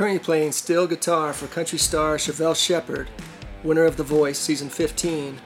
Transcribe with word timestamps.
currently 0.00 0.18
playing 0.18 0.50
steel 0.50 0.86
guitar 0.86 1.30
for 1.34 1.46
country 1.48 1.78
star 1.78 2.16
Chevel 2.16 2.56
Shepherd, 2.56 3.10
winner 3.62 3.84
of 3.84 3.98
The 3.98 4.02
Voice 4.02 4.38
Season 4.38 4.70
15. 4.70 5.38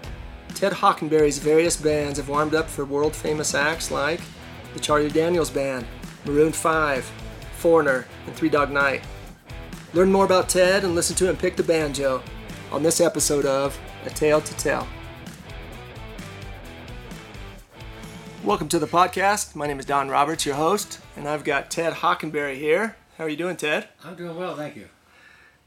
Ted 0.51 0.73
Hockenberry's 0.73 1.39
various 1.39 1.77
bands 1.77 2.19
have 2.19 2.29
warmed 2.29 2.55
up 2.55 2.71
for 2.71 2.85
world 2.85 3.17
famous 3.17 3.53
acts 3.53 3.91
like 3.91 4.21
the 4.73 4.79
Charlie 4.79 5.11
Daniels 5.11 5.51
Band, 5.51 5.85
Maroon 6.25 6.53
5, 6.53 7.05
Foreigner, 7.57 8.07
and 8.27 8.37
Three 8.37 8.49
Dog 8.49 8.71
Night. 8.71 9.03
Learn 9.93 10.13
more 10.13 10.25
about 10.25 10.49
Ted 10.49 10.85
and 10.85 10.95
listen 10.95 11.17
to 11.17 11.29
him 11.29 11.37
pick 11.37 11.57
the 11.57 11.65
banjo 11.65 12.23
on 12.71 12.85
this 12.85 13.01
episode 13.01 13.47
of 13.47 13.77
A 14.05 14.11
Tale 14.11 14.41
to 14.41 14.57
Tell. 14.57 14.87
Welcome 18.45 18.69
to 18.69 18.79
the 18.79 18.87
podcast. 18.87 19.57
My 19.57 19.67
name 19.67 19.81
is 19.81 19.85
Don 19.87 20.09
Roberts, 20.09 20.47
your 20.47 20.55
host, 20.55 21.01
and 21.17 21.27
I've 21.27 21.43
got 21.43 21.73
Ted 21.73 21.93
Hockenberry 21.93 22.57
here. 22.57 22.95
How 23.19 23.25
are 23.25 23.29
you 23.29 23.37
doing, 23.37 23.57
Ted? 23.57 23.89
I'm 24.05 24.17
doing 24.17 24.37
well, 24.37 24.57
thank 24.57 24.77
you. 24.77 24.89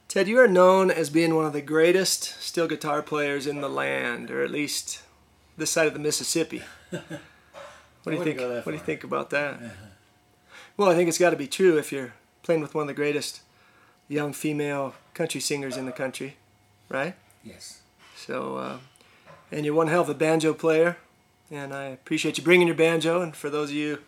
Ted, 0.08 0.28
you 0.28 0.40
are 0.40 0.48
known 0.48 0.92
as 0.92 1.10
being 1.10 1.36
one 1.36 1.46
of 1.46 1.54
the 1.54 1.62
greatest 1.62 2.42
steel 2.42 2.68
guitar 2.68 3.02
players 3.02 3.48
in 3.48 3.62
the 3.62 3.70
land, 3.70 4.30
or 4.32 4.44
at 4.44 4.52
least 4.52 5.02
this 5.58 5.72
side 5.72 5.88
of 5.88 5.94
the 5.94 6.00
Mississippi. 6.00 6.64
What 8.08 8.14
do 8.14 8.20
you 8.20 8.36
think? 8.36 8.40
What 8.40 8.72
do 8.72 8.72
you 8.72 8.78
think 8.78 9.04
about 9.04 9.32
that? 9.32 9.60
Well, 10.78 10.90
I 10.90 10.96
think 10.96 11.10
it's 11.10 11.18
got 11.18 11.32
to 11.32 11.36
be 11.36 11.46
true 11.48 11.78
if 11.78 11.92
you're 11.92 12.14
playing 12.42 12.62
with 12.62 12.74
one 12.74 12.84
of 12.84 12.88
the 12.88 12.94
greatest 12.94 13.42
young 14.08 14.32
female 14.32 14.94
country 15.14 15.42
singers 15.42 15.76
in 15.76 15.86
the 15.86 15.92
country, 15.92 16.38
right? 16.88 17.16
Yes. 17.44 17.82
So, 18.16 18.56
uh, 18.56 18.78
and 19.52 19.66
you're 19.66 19.76
one 19.76 19.88
hell 19.88 20.04
of 20.04 20.10
a 20.10 20.14
banjo 20.14 20.54
player, 20.54 20.96
and 21.52 21.74
I 21.74 21.88
appreciate 21.88 22.38
you 22.38 22.46
bringing 22.46 22.68
your 22.68 22.78
banjo. 22.78 23.22
And 23.22 23.36
for 23.36 23.50
those 23.50 23.72
of 23.72 23.76
you 23.76 24.00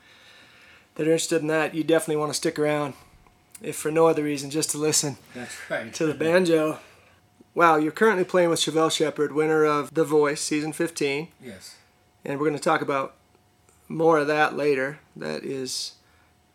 that 0.95 1.03
are 1.05 1.11
interested 1.11 1.41
in 1.41 1.47
that, 1.47 1.75
you 1.75 1.83
definitely 1.83 2.21
want 2.21 2.31
to 2.31 2.37
stick 2.37 2.57
around, 2.57 2.93
if 3.61 3.75
for 3.75 3.91
no 3.91 4.07
other 4.07 4.23
reason, 4.23 4.49
just 4.49 4.69
to 4.71 4.77
listen 4.77 5.17
That's 5.33 5.55
right. 5.69 5.93
to 5.93 6.05
the 6.05 6.13
banjo. 6.13 6.79
Wow, 7.55 7.75
you're 7.77 7.91
currently 7.91 8.23
playing 8.23 8.49
with 8.49 8.59
Chevel 8.59 8.91
Shepherd, 8.91 9.33
winner 9.33 9.65
of 9.65 9.93
The 9.93 10.03
Voice, 10.05 10.39
season 10.41 10.71
15, 10.71 11.27
Yes. 11.43 11.75
and 12.23 12.39
we're 12.39 12.45
going 12.47 12.57
to 12.57 12.63
talk 12.63 12.81
about 12.81 13.15
more 13.87 14.19
of 14.19 14.27
that 14.27 14.55
later. 14.55 14.99
That 15.15 15.43
is 15.43 15.93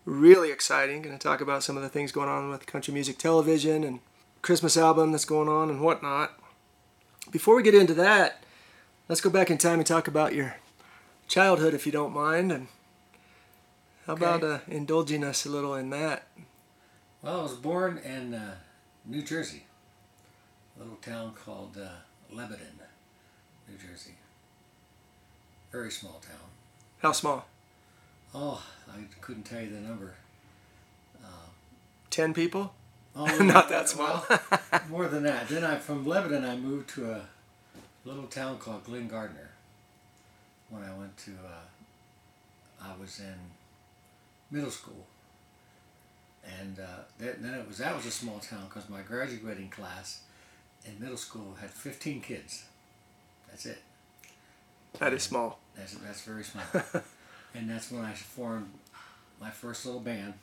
really 0.04 0.50
exciting. 0.50 1.02
Going 1.02 1.18
to 1.18 1.22
talk 1.22 1.40
about 1.40 1.62
some 1.62 1.76
of 1.76 1.82
the 1.82 1.88
things 1.88 2.12
going 2.12 2.28
on 2.28 2.48
with 2.48 2.66
country 2.66 2.94
music 2.94 3.18
television 3.18 3.82
and 3.84 4.00
Christmas 4.40 4.76
album 4.76 5.12
that's 5.12 5.24
going 5.24 5.48
on 5.48 5.68
and 5.68 5.80
whatnot. 5.80 6.38
Before 7.30 7.56
we 7.56 7.62
get 7.62 7.74
into 7.74 7.94
that, 7.94 8.44
let's 9.08 9.20
go 9.20 9.30
back 9.30 9.50
in 9.50 9.58
time 9.58 9.78
and 9.80 9.86
talk 9.86 10.06
about 10.06 10.34
your 10.34 10.56
childhood, 11.28 11.74
if 11.74 11.86
you 11.86 11.92
don't 11.92 12.12
mind, 12.14 12.52
and 12.52 12.68
how 14.06 14.12
Okay. 14.12 14.24
about 14.24 14.44
uh, 14.44 14.58
indulging 14.68 15.24
us 15.24 15.44
a 15.46 15.48
little 15.50 15.74
in 15.74 15.90
that? 15.90 16.26
Well, 17.24 17.40
I 17.40 17.42
was 17.42 17.54
born 17.54 17.98
in 18.04 18.34
uh, 18.34 18.56
New 19.06 19.22
Jersey, 19.22 19.62
a 20.76 20.82
little 20.82 20.96
town 20.96 21.32
called 21.32 21.78
uh, 21.80 21.88
Lebanon, 22.30 22.78
New 23.66 23.78
Jersey. 23.78 24.12
Very 25.72 25.90
small 25.90 26.20
town. 26.20 26.50
How 26.98 27.12
small? 27.12 27.46
Oh, 28.34 28.62
I 28.88 29.04
couldn't 29.22 29.44
tell 29.44 29.62
you 29.62 29.70
the 29.70 29.80
number. 29.80 30.12
Ten 32.10 32.34
people? 32.34 32.72
Oh, 33.16 33.24
Not 33.42 33.68
that 33.70 33.88
small. 33.88 34.24
well, 34.28 34.40
more 34.88 35.08
than 35.08 35.22
that. 35.22 35.48
Then 35.48 35.64
I, 35.64 35.78
from 35.78 36.06
Lebanon, 36.06 36.44
I 36.44 36.56
moved 36.56 36.90
to 36.90 37.10
a 37.10 37.22
little 38.04 38.28
town 38.28 38.58
called 38.58 38.84
Glen 38.84 39.08
Gardner. 39.08 39.50
When 40.68 40.84
I 40.84 40.94
went 40.96 41.16
to, 41.16 41.30
uh, 41.32 42.84
I 42.84 43.00
was 43.00 43.18
in 43.18 43.34
middle 44.50 44.70
school, 44.70 45.06
and 46.60 46.78
uh, 46.78 47.02
then, 47.18 47.36
then 47.40 47.54
it 47.54 47.66
was 47.66 47.78
that 47.78 47.94
was 47.96 48.06
a 48.06 48.10
small 48.10 48.38
town 48.38 48.66
because 48.68 48.88
my 48.88 49.00
graduating 49.02 49.68
class 49.70 50.22
in 50.84 50.98
middle 51.00 51.16
school 51.16 51.56
had 51.60 51.70
15 51.70 52.20
kids. 52.20 52.64
That's 53.48 53.66
it. 53.66 53.78
That 54.98 55.12
is 55.12 55.22
small. 55.22 55.58
That's 55.76 55.94
that's 55.94 56.22
very 56.22 56.44
small. 56.44 56.64
and 57.54 57.68
that's 57.70 57.90
when 57.90 58.02
I 58.04 58.12
formed 58.12 58.70
my 59.40 59.50
first 59.50 59.84
little 59.86 60.00
band, 60.00 60.34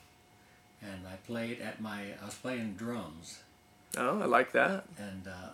and 0.82 1.06
I 1.06 1.16
played 1.26 1.60
at 1.60 1.80
my 1.80 2.00
I 2.20 2.24
was 2.24 2.34
playing 2.34 2.74
drums 2.74 3.40
Oh, 3.96 4.20
I 4.20 4.24
like 4.24 4.52
that. 4.52 4.84
and 4.98 5.26
uh, 5.28 5.50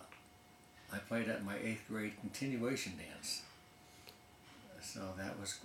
I 0.93 0.97
played 0.97 1.27
at 1.27 1.43
my 1.43 1.55
eighth 1.63 1.83
grade 1.89 2.13
continuation 2.21 2.93
dance. 2.97 3.41
So 4.81 5.01
that 5.17 5.37
was 5.39 5.59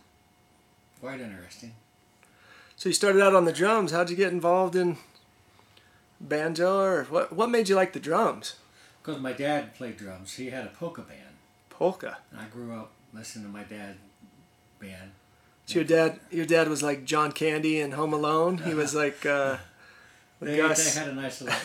quite 1.00 1.20
interesting. 1.20 1.72
So 2.76 2.88
you 2.88 2.92
started 2.92 3.22
out 3.22 3.34
on 3.34 3.44
the 3.44 3.52
drums. 3.52 3.92
How'd 3.92 4.10
you 4.10 4.16
get 4.16 4.32
involved 4.32 4.76
in 4.76 4.96
banjo, 6.20 6.80
or 6.80 7.04
what? 7.04 7.32
What 7.32 7.50
made 7.50 7.68
you 7.68 7.76
like 7.76 7.92
the 7.92 8.00
drums? 8.00 8.56
Because 9.02 9.20
my 9.20 9.32
dad 9.32 9.74
played 9.74 9.96
drums, 9.96 10.34
he 10.34 10.50
had 10.50 10.64
a 10.64 10.70
polka 10.70 11.02
band. 11.02 11.20
Polka. 11.70 12.18
And 12.30 12.40
I 12.40 12.46
grew 12.46 12.74
up 12.74 12.92
listening 13.12 13.44
to 13.46 13.50
my 13.50 13.64
dad 13.64 13.96
band. 14.80 15.10
So 15.66 15.76
your 15.76 15.84
dad, 15.84 16.20
your 16.30 16.46
dad 16.46 16.68
was 16.68 16.82
like 16.82 17.04
John 17.04 17.32
Candy 17.32 17.80
in 17.80 17.92
Home 17.92 18.12
Alone. 18.12 18.58
He 18.58 18.74
was 18.74 18.94
like 18.94 19.24
uh, 19.24 19.58
They, 20.44 20.56
they 20.56 20.62
had 20.62 21.08
a 21.08 21.14
nice 21.14 21.40
little, 21.40 21.58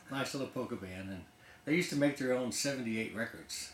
nice 0.10 0.34
little 0.34 0.48
polka 0.48 0.76
band, 0.76 1.08
and 1.08 1.24
they 1.64 1.74
used 1.74 1.90
to 1.90 1.96
make 1.96 2.16
their 2.16 2.32
own 2.32 2.52
'78 2.52 3.14
records. 3.16 3.72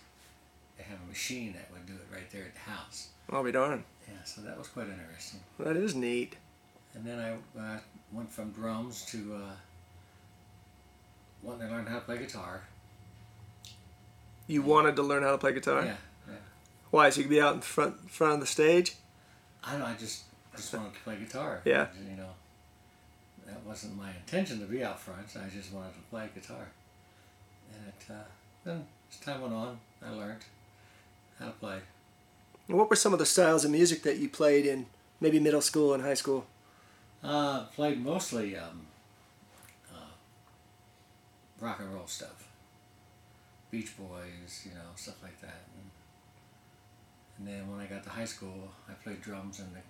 They 0.78 0.84
have 0.84 0.98
a 1.04 1.08
machine 1.08 1.52
that 1.54 1.70
would 1.72 1.86
do 1.86 1.92
it 1.92 2.14
right 2.14 2.30
there 2.30 2.44
at 2.44 2.54
the 2.54 2.70
house. 2.70 3.08
I'll 3.30 3.44
be 3.44 3.52
darned. 3.52 3.84
Yeah, 4.08 4.22
so 4.24 4.40
that 4.42 4.56
was 4.56 4.68
quite 4.68 4.88
interesting. 4.88 5.40
That 5.58 5.76
is 5.76 5.94
neat. 5.94 6.36
And 6.96 7.04
then 7.04 7.18
I 7.18 7.60
uh, 7.60 7.78
went 8.10 8.30
from 8.32 8.50
drums 8.52 9.04
to 9.10 9.34
uh, 9.34 9.52
wanting 11.42 11.68
to 11.68 11.74
learn 11.74 11.86
how 11.86 11.96
to 11.96 12.00
play 12.00 12.16
guitar. 12.16 12.62
You 14.46 14.62
wanted 14.62 14.96
to 14.96 15.02
learn 15.02 15.22
how 15.22 15.32
to 15.32 15.38
play 15.38 15.52
guitar. 15.52 15.84
Yeah, 15.84 15.96
yeah. 16.26 16.34
Why? 16.90 17.10
So 17.10 17.18
you 17.18 17.24
could 17.24 17.30
be 17.30 17.40
out 17.40 17.54
in 17.54 17.60
front 17.60 18.10
front 18.10 18.34
of 18.34 18.40
the 18.40 18.46
stage. 18.46 18.96
I 19.62 19.72
don't 19.72 19.80
know. 19.80 19.86
I 19.86 19.94
just 19.94 20.22
just 20.54 20.72
wanted 20.72 20.94
to 20.94 21.00
play 21.00 21.16
guitar. 21.16 21.60
Yeah. 21.66 21.88
You 22.10 22.16
know, 22.16 22.30
that 23.46 23.62
wasn't 23.66 23.96
my 23.98 24.10
intention 24.10 24.60
to 24.60 24.66
be 24.66 24.82
out 24.82 24.98
front. 24.98 25.26
I 25.36 25.48
just 25.54 25.72
wanted 25.72 25.94
to 25.94 26.00
play 26.10 26.30
guitar. 26.34 26.68
And 27.74 27.88
it 27.88 28.10
uh, 28.10 28.24
then 28.64 28.86
as 29.10 29.18
time 29.18 29.42
went 29.42 29.52
on, 29.52 29.78
I 30.02 30.10
learned 30.10 30.44
how 31.38 31.46
to 31.46 31.52
play. 31.52 31.78
What 32.68 32.88
were 32.88 32.96
some 32.96 33.12
of 33.12 33.18
the 33.18 33.26
styles 33.26 33.66
of 33.66 33.70
music 33.70 34.02
that 34.04 34.16
you 34.16 34.30
played 34.30 34.64
in 34.64 34.86
maybe 35.20 35.38
middle 35.38 35.60
school 35.60 35.92
and 35.92 36.02
high 36.02 36.14
school? 36.14 36.46
Uh, 37.26 37.64
played 37.74 38.04
mostly 38.04 38.56
um, 38.56 38.86
uh, 39.92 40.14
rock 41.60 41.80
and 41.80 41.92
roll 41.92 42.06
stuff. 42.06 42.48
Beach 43.68 43.96
Boys, 43.96 44.62
you 44.64 44.70
know, 44.70 44.86
stuff 44.94 45.20
like 45.24 45.40
that. 45.40 45.64
And, 45.76 45.90
and 47.38 47.48
then 47.48 47.68
when 47.68 47.80
I 47.80 47.86
got 47.86 48.04
to 48.04 48.10
high 48.10 48.26
school, 48.26 48.70
I 48.88 48.92
played 48.92 49.22
drums 49.22 49.58
in 49.58 49.66
the, 49.72 49.80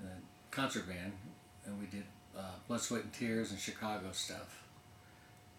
in 0.00 0.08
the 0.08 0.16
concert 0.50 0.88
band, 0.88 1.12
and 1.64 1.78
we 1.78 1.86
did 1.86 2.02
uh, 2.36 2.54
Blood, 2.66 2.80
Sweat, 2.80 3.04
and 3.04 3.12
Tears 3.12 3.52
and 3.52 3.60
Chicago 3.60 4.08
stuff. 4.12 4.64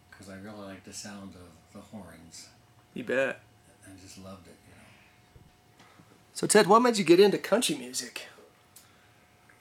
Because 0.09 0.27
I 0.27 0.35
really 0.35 0.65
liked 0.65 0.83
the 0.83 0.93
sound 0.93 1.35
of 1.35 1.73
the 1.73 1.79
horns. 1.79 2.49
You 2.93 3.05
bet. 3.05 3.39
I 3.85 3.91
just 4.03 4.17
loved 4.17 4.45
it, 4.47 4.57
you 4.67 4.75
know. 4.75 5.85
So 6.33 6.47
Ted, 6.47 6.67
what 6.67 6.81
made 6.81 6.97
you 6.97 7.05
get 7.05 7.21
into 7.21 7.37
country 7.37 7.75
music? 7.75 8.27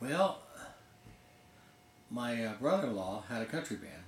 Well, 0.00 0.38
my 2.10 2.44
uh, 2.44 2.52
brother-in-law 2.60 3.24
had 3.28 3.42
a 3.42 3.46
country 3.46 3.76
band, 3.76 4.02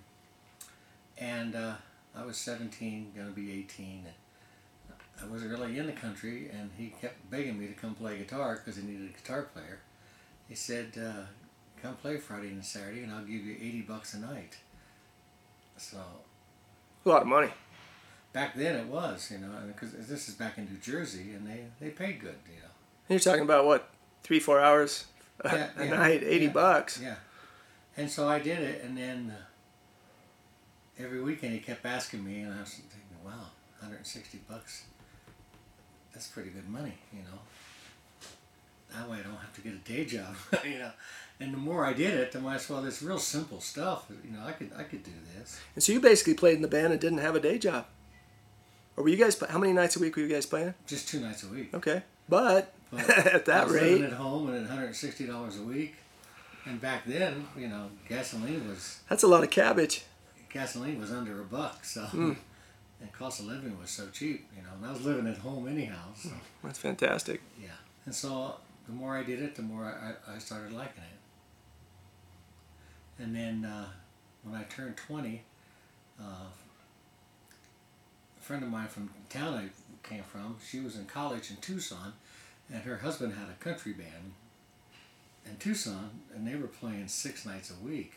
and 1.18 1.54
uh, 1.54 1.74
I 2.16 2.24
was 2.24 2.36
17, 2.36 3.12
going 3.14 3.28
to 3.28 3.32
be 3.34 3.52
18. 3.52 4.04
And 4.06 4.96
I 5.22 5.32
wasn't 5.32 5.50
really 5.52 5.78
in 5.78 5.86
the 5.86 5.92
country, 5.92 6.50
and 6.52 6.70
he 6.76 6.92
kept 7.00 7.30
begging 7.30 7.58
me 7.58 7.66
to 7.68 7.74
come 7.74 7.94
play 7.94 8.18
guitar 8.18 8.56
because 8.56 8.80
he 8.80 8.86
needed 8.86 9.10
a 9.10 9.12
guitar 9.12 9.42
player. 9.42 9.78
He 10.48 10.54
said, 10.54 10.92
uh, 10.98 11.24
"Come 11.80 11.94
play 11.96 12.16
Friday 12.16 12.48
and 12.48 12.64
Saturday, 12.64 13.02
and 13.02 13.12
I'll 13.12 13.22
give 13.24 13.44
you 13.44 13.54
80 13.54 13.82
bucks 13.82 14.14
a 14.14 14.18
night." 14.18 14.56
So 15.76 15.98
A 17.04 17.08
lot 17.08 17.22
of 17.22 17.28
money. 17.28 17.50
back 18.32 18.54
then 18.54 18.76
it 18.76 18.86
was, 18.86 19.30
you 19.30 19.38
know, 19.38 19.48
because 19.68 19.92
this 19.92 20.28
is 20.28 20.34
back 20.34 20.58
in 20.58 20.64
New 20.66 20.78
Jersey, 20.78 21.32
and 21.34 21.46
they 21.46 21.64
they 21.80 21.90
paid 21.90 22.20
good, 22.20 22.36
you 22.48 22.60
know. 22.60 22.68
You're 23.08 23.18
talking 23.18 23.42
about 23.42 23.64
what, 23.66 23.90
three, 24.22 24.40
four 24.40 24.60
hours 24.60 25.06
a, 25.40 25.48
Yeah, 25.54 25.68
a 25.76 25.84
yeah, 25.84 25.90
night, 25.96 26.22
eighty 26.24 26.46
yeah. 26.46 26.52
bucks. 26.52 27.00
Yeah. 27.00 27.14
And 27.96 28.10
so 28.10 28.28
I 28.28 28.38
did 28.38 28.58
it, 28.58 28.82
and 28.84 28.96
then 28.96 29.34
uh, 29.36 31.02
every 31.02 31.22
weekend 31.22 31.52
he 31.52 31.58
kept 31.60 31.84
asking 31.84 32.24
me, 32.24 32.40
and 32.40 32.54
I 32.54 32.60
was 32.60 32.70
thinking, 32.70 32.98
wow, 33.24 33.50
160 33.80 34.40
bucks. 34.48 34.84
That's 36.12 36.26
pretty 36.28 36.50
good 36.50 36.68
money, 36.68 36.94
you 37.12 37.20
know. 37.20 37.38
That 38.94 39.08
way 39.10 39.18
I 39.18 39.22
don't 39.22 39.36
have 39.36 39.54
to 39.54 39.60
get 39.62 39.72
a 39.72 39.76
day 39.76 40.04
job, 40.04 40.34
you 40.64 40.78
know. 40.78 40.90
And 41.40 41.52
the 41.52 41.58
more 41.58 41.84
I 41.84 41.92
did 41.92 42.14
it, 42.14 42.32
the 42.32 42.40
more 42.40 42.52
I 42.52 42.58
saw 42.58 42.80
this 42.80 43.02
real 43.02 43.18
simple 43.18 43.60
stuff. 43.60 44.06
You 44.24 44.36
know, 44.36 44.44
I 44.44 44.52
could 44.52 44.70
I 44.76 44.82
could 44.82 45.02
do 45.02 45.12
this. 45.36 45.58
And 45.74 45.82
so 45.82 45.92
you 45.92 46.00
basically 46.00 46.34
played 46.34 46.56
in 46.56 46.62
the 46.62 46.68
band 46.68 46.92
and 46.92 47.00
didn't 47.00 47.18
have 47.18 47.34
a 47.34 47.40
day 47.40 47.58
job. 47.58 47.86
Or 48.96 49.04
were 49.04 49.08
you 49.08 49.16
guys? 49.16 49.42
How 49.48 49.58
many 49.58 49.72
nights 49.72 49.96
a 49.96 49.98
week 49.98 50.14
were 50.16 50.22
you 50.22 50.28
guys 50.28 50.44
playing? 50.44 50.74
Just 50.86 51.08
two 51.08 51.20
nights 51.20 51.42
a 51.42 51.48
week. 51.48 51.74
Okay, 51.74 52.02
but, 52.28 52.74
But 52.90 53.08
at 53.34 53.46
that 53.46 53.70
rate, 53.70 54.02
at 54.02 54.12
home 54.12 54.48
and 54.48 54.56
at 54.56 54.62
160 54.62 55.26
dollars 55.26 55.58
a 55.58 55.62
week. 55.62 55.94
And 56.64 56.80
back 56.80 57.04
then, 57.06 57.46
you 57.56 57.68
know, 57.68 57.88
gasoline 58.08 58.68
was 58.68 59.00
that's 59.08 59.22
a 59.22 59.26
lot 59.28 59.42
of 59.42 59.50
cabbage. 59.50 60.04
gasoline 60.52 61.00
was 61.00 61.10
under 61.10 61.40
a 61.40 61.44
buck, 61.44 61.84
so 61.84 62.02
Hmm. 62.02 62.32
and 63.00 63.12
cost 63.12 63.40
of 63.40 63.46
living 63.46 63.76
was 63.80 63.90
so 63.90 64.06
cheap, 64.12 64.46
you 64.56 64.62
know. 64.62 64.68
And 64.76 64.86
I 64.86 64.92
was 64.92 65.04
living 65.04 65.26
at 65.26 65.38
home 65.38 65.66
anyhow, 65.66 66.12
so 66.16 66.30
That's 66.62 66.78
fantastic. 66.78 67.40
yeah. 67.60 67.68
And 68.06 68.14
so 68.14 68.56
the 68.86 68.92
more 68.92 69.16
I 69.16 69.24
did 69.24 69.40
it, 69.42 69.56
the 69.56 69.62
more 69.62 69.84
I, 69.84 70.34
I 70.34 70.38
started 70.38 70.72
liking 70.72 71.02
it. 71.02 71.18
And 73.22 73.34
then 73.34 73.64
uh, 73.64 73.86
when 74.44 74.54
I 74.54 74.62
turned 74.64 74.96
20, 74.96 75.42
uh, 76.20 76.24
a 76.24 78.42
friend 78.42 78.62
of 78.62 78.70
mine 78.70 78.88
from 78.88 79.10
town 79.28 79.54
I 79.54 80.08
came 80.08 80.22
from, 80.22 80.56
she 80.68 80.80
was 80.80 80.96
in 80.96 81.06
college 81.06 81.50
in 81.50 81.56
Tucson, 81.56 82.12
and 82.72 82.82
her 82.82 82.98
husband 82.98 83.34
had 83.34 83.48
a 83.48 83.64
country 83.64 83.92
band 83.92 84.32
in 85.46 85.56
Tucson, 85.56 86.10
and 86.34 86.46
they 86.46 86.56
were 86.56 86.68
playing 86.68 87.08
six 87.08 87.44
nights 87.44 87.70
a 87.70 87.84
week. 87.84 88.12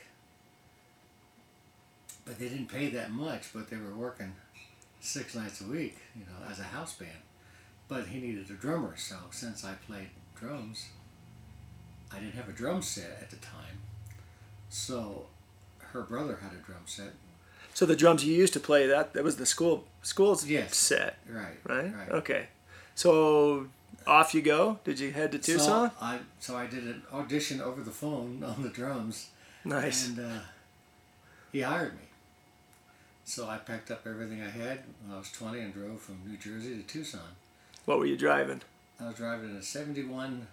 But 2.25 2.39
they 2.39 2.49
didn't 2.49 2.67
pay 2.67 2.89
that 2.89 3.11
much, 3.11 3.53
but 3.53 3.69
they 3.69 3.77
were 3.77 3.93
working 3.93 4.33
six 4.99 5.35
nights 5.35 5.61
a 5.61 5.65
week, 5.65 5.97
you 6.15 6.21
know, 6.25 6.49
as 6.49 6.59
a 6.59 6.63
house 6.63 6.93
band. 6.95 7.11
But 7.87 8.07
he 8.07 8.19
needed 8.19 8.49
a 8.49 8.53
drummer, 8.53 8.95
so 8.97 9.15
since 9.31 9.63
I 9.63 9.73
played 9.73 10.09
drums, 10.35 10.87
I 12.11 12.19
didn't 12.19 12.33
have 12.33 12.49
a 12.49 12.53
drum 12.53 12.81
set 12.81 13.17
at 13.21 13.29
the 13.29 13.35
time. 13.37 13.79
So 14.69 15.27
her 15.79 16.01
brother 16.01 16.39
had 16.41 16.51
a 16.53 16.63
drum 16.65 16.81
set. 16.85 17.11
So 17.73 17.85
the 17.85 17.95
drums 17.95 18.25
you 18.25 18.33
used 18.33 18.53
to 18.53 18.59
play 18.59 18.87
that 18.87 19.13
that 19.13 19.23
was 19.23 19.35
the 19.37 19.45
school 19.45 19.85
school's 20.01 20.47
Yes. 20.47 20.75
set, 20.75 21.19
Right. 21.29 21.57
right? 21.65 21.93
Right. 21.93 22.09
Okay. 22.09 22.47
So 22.95 23.67
off 24.07 24.33
you 24.33 24.41
go. 24.41 24.79
Did 24.83 24.99
you 24.99 25.11
head 25.11 25.31
to 25.33 25.39
Tucson? 25.39 25.89
So 25.91 25.95
I 26.01 26.19
so 26.39 26.55
I 26.55 26.65
did 26.67 26.83
an 26.83 27.03
audition 27.13 27.61
over 27.61 27.81
the 27.81 27.91
phone 27.91 28.43
on 28.47 28.61
the 28.63 28.69
drums, 28.69 29.29
nice. 29.63 30.07
and 30.07 30.19
uh, 30.19 30.39
he 31.51 31.61
hired 31.61 31.93
me. 31.93 32.01
So 33.23 33.47
I 33.47 33.57
packed 33.57 33.89
up 33.89 34.05
everything 34.05 34.41
I 34.41 34.49
had 34.49 34.83
when 35.03 35.15
I 35.15 35.17
was 35.17 35.31
20 35.31 35.59
and 35.59 35.73
drove 35.73 35.99
from 35.99 36.19
New 36.27 36.37
Jersey 36.37 36.75
to 36.75 36.83
Tucson. 36.83 37.21
What 37.85 37.97
were 37.97 38.05
you 38.05 38.17
driving? 38.17 38.61
I 38.99 39.07
was 39.07 39.15
driving 39.15 39.55
a 39.55 39.63
71 39.63 40.45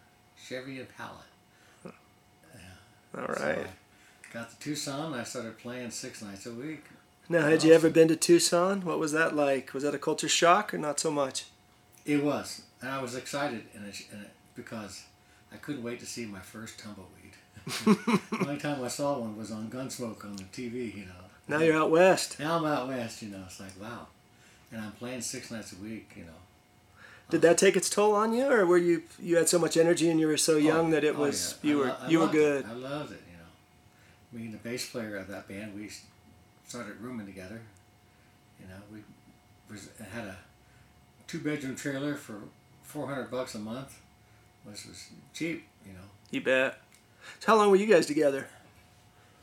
Chevy 0.42 0.80
Impala. 0.80 1.24
All 1.84 1.92
So 3.14 3.20
right. 3.44 3.58
I 3.66 4.32
got 4.32 4.50
to 4.50 4.58
Tucson. 4.58 5.12
and 5.12 5.20
I 5.20 5.24
started 5.24 5.58
playing 5.58 5.90
six 5.90 6.22
nights 6.22 6.46
a 6.46 6.52
week. 6.52 6.84
Now, 7.28 7.42
had 7.42 7.62
you 7.62 7.72
ever 7.72 7.90
been 7.90 8.08
to 8.08 8.16
Tucson? 8.16 8.82
What 8.84 8.98
was 8.98 9.12
that 9.12 9.36
like? 9.36 9.72
Was 9.74 9.82
that 9.84 9.94
a 9.94 9.98
culture 9.98 10.28
shock 10.28 10.72
or 10.74 10.78
not 10.78 10.98
so 10.98 11.10
much? 11.10 11.44
It 12.04 12.22
was, 12.24 12.62
and 12.82 12.90
I 12.90 13.00
was 13.00 13.14
excited 13.14 13.62
in 13.74 13.84
it, 13.84 14.02
in 14.12 14.20
it 14.20 14.30
because 14.54 15.04
I 15.52 15.56
couldn't 15.56 15.82
wait 15.82 16.00
to 16.00 16.06
see 16.06 16.26
my 16.26 16.40
first 16.40 16.78
tumbleweed. 16.78 17.34
the 17.64 18.20
only 18.48 18.58
time 18.58 18.82
I 18.82 18.88
saw 18.88 19.18
one 19.18 19.36
was 19.36 19.50
on 19.52 19.70
Gunsmoke 19.70 20.24
on 20.24 20.36
the 20.36 20.44
TV, 20.44 20.94
you 20.94 21.04
know. 21.06 21.12
Now 21.48 21.58
you're 21.58 21.76
out 21.76 21.90
west. 21.90 22.38
Now 22.40 22.58
I'm 22.58 22.64
out 22.64 22.88
west, 22.88 23.22
you 23.22 23.28
know. 23.30 23.42
It's 23.46 23.60
like 23.60 23.80
wow, 23.80 24.06
and 24.70 24.80
I'm 24.80 24.92
playing 24.92 25.20
six 25.22 25.50
nights 25.50 25.72
a 25.72 25.76
week, 25.76 26.12
you 26.16 26.24
know. 26.24 26.30
Did 27.30 27.42
that 27.42 27.56
take 27.56 27.76
its 27.76 27.88
toll 27.88 28.14
on 28.14 28.32
you, 28.34 28.50
or 28.50 28.66
were 28.66 28.78
you 28.78 29.02
you 29.20 29.36
had 29.36 29.48
so 29.48 29.58
much 29.58 29.76
energy 29.76 30.10
and 30.10 30.18
you 30.20 30.26
were 30.26 30.36
so 30.36 30.54
oh, 30.54 30.58
young 30.58 30.90
that 30.90 31.04
it 31.04 31.14
Oh, 31.16 31.20
was 31.20 31.56
yeah. 31.62 31.70
you 31.70 31.78
were 31.78 31.86
lo- 31.86 31.96
you 32.08 32.18
were 32.18 32.24
loved 32.26 32.34
it. 32.36 32.38
good? 32.38 32.64
I 32.66 32.72
loved 32.74 33.12
it, 33.12 33.22
you 33.30 33.38
know. 33.38 34.38
Me 34.40 34.44
and 34.46 34.54
the 34.54 34.58
bass 34.58 34.88
player 34.90 35.16
of 35.16 35.28
that 35.28 35.48
band, 35.48 35.74
we 35.74 35.88
started 36.66 37.00
rooming 37.00 37.26
together. 37.26 37.60
You 38.60 38.68
know, 38.68 38.80
we 38.92 38.98
was 39.72 39.88
had 40.12 40.24
a 40.26 40.36
two 41.26 41.38
bedroom 41.40 41.74
trailer 41.76 42.14
for 42.16 42.36
four 42.92 43.06
hundred 43.06 43.30
bucks 43.30 43.54
a 43.54 43.58
month, 43.58 43.98
which 44.64 44.86
was 44.86 45.08
cheap, 45.32 45.64
you 45.86 45.92
know. 45.94 46.08
You 46.30 46.42
bet. 46.42 46.78
So 47.40 47.52
how 47.52 47.56
long 47.56 47.70
were 47.70 47.76
you 47.76 47.86
guys 47.86 48.06
together? 48.06 48.46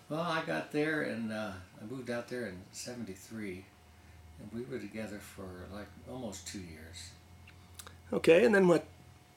Well, 0.07 0.21
I 0.21 0.43
got 0.45 0.71
there 0.71 1.01
and 1.01 1.31
uh, 1.31 1.51
I 1.81 1.85
moved 1.89 2.09
out 2.09 2.27
there 2.27 2.45
in 2.47 2.57
'73, 2.71 3.65
and 4.39 4.49
we 4.53 4.61
were 4.71 4.79
together 4.79 5.17
for 5.17 5.47
like 5.73 5.87
almost 6.09 6.47
two 6.47 6.59
years. 6.59 7.11
Okay, 8.13 8.45
and 8.45 8.53
then 8.53 8.67
what 8.67 8.85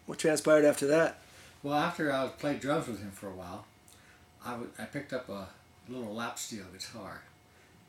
what 0.07 0.19
transpired 0.19 0.65
after 0.65 0.87
that? 0.89 1.19
Well, 1.63 1.75
after 1.75 2.13
I 2.13 2.27
played 2.27 2.61
drums 2.61 2.89
with 2.89 3.01
him 3.01 3.13
for 3.13 3.29
a 3.29 3.35
while, 3.35 3.65
I, 4.45 4.51
w- 4.53 4.71
I 4.79 4.85
picked 4.85 5.13
up 5.13 5.29
a 5.29 5.47
little 5.89 6.13
lap 6.13 6.39
steel 6.39 6.65
guitar, 6.73 7.23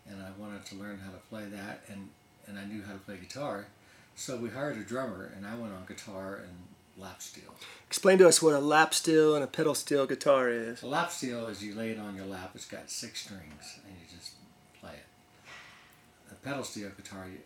and 0.08 0.22
I 0.22 0.30
wanted 0.40 0.64
to 0.68 0.76
learn 0.76 1.00
how 1.04 1.12
to 1.12 1.18
play 1.30 1.46
that, 1.46 1.82
and, 1.90 2.10
and 2.46 2.60
I 2.60 2.66
knew 2.66 2.84
how 2.84 2.94
to 2.94 3.00
play 3.00 3.18
guitar, 3.18 3.66
so 4.16 4.38
we 4.38 4.50
hired 4.50 4.78
a 4.78 4.84
drummer, 4.84 5.32
and 5.36 5.46
I 5.46 5.56
went 5.56 5.74
on 5.74 5.86
guitar 5.88 6.42
and 6.44 6.54
lap 6.98 7.22
steel. 7.22 7.56
Explain 7.88 8.18
to 8.20 8.28
us 8.28 8.42
what 8.42 8.54
a 8.54 8.60
lap 8.60 8.94
steel 8.94 9.36
and 9.36 9.44
a 9.44 9.48
pedal 9.48 9.76
steel 9.76 10.06
guitar 10.06 10.50
is. 10.50 10.84
A 10.84 10.88
lap 10.88 11.12
steel 11.12 11.48
is 11.48 11.64
you 11.64 11.74
lay 11.76 11.92
it 11.92 12.00
on 12.00 12.16
your 12.16 12.26
lap. 12.26 12.52
It's 12.56 12.66
got 12.66 12.90
six 12.90 13.22
strings, 13.22 13.80
and 13.86 13.96
you 13.96 14.18
just 14.18 14.34
play 14.80 14.94
it. 14.94 15.52
A 16.32 16.36
pedal 16.36 16.64
steel 16.64 16.90
guitar, 16.96 17.28
you, 17.32 17.40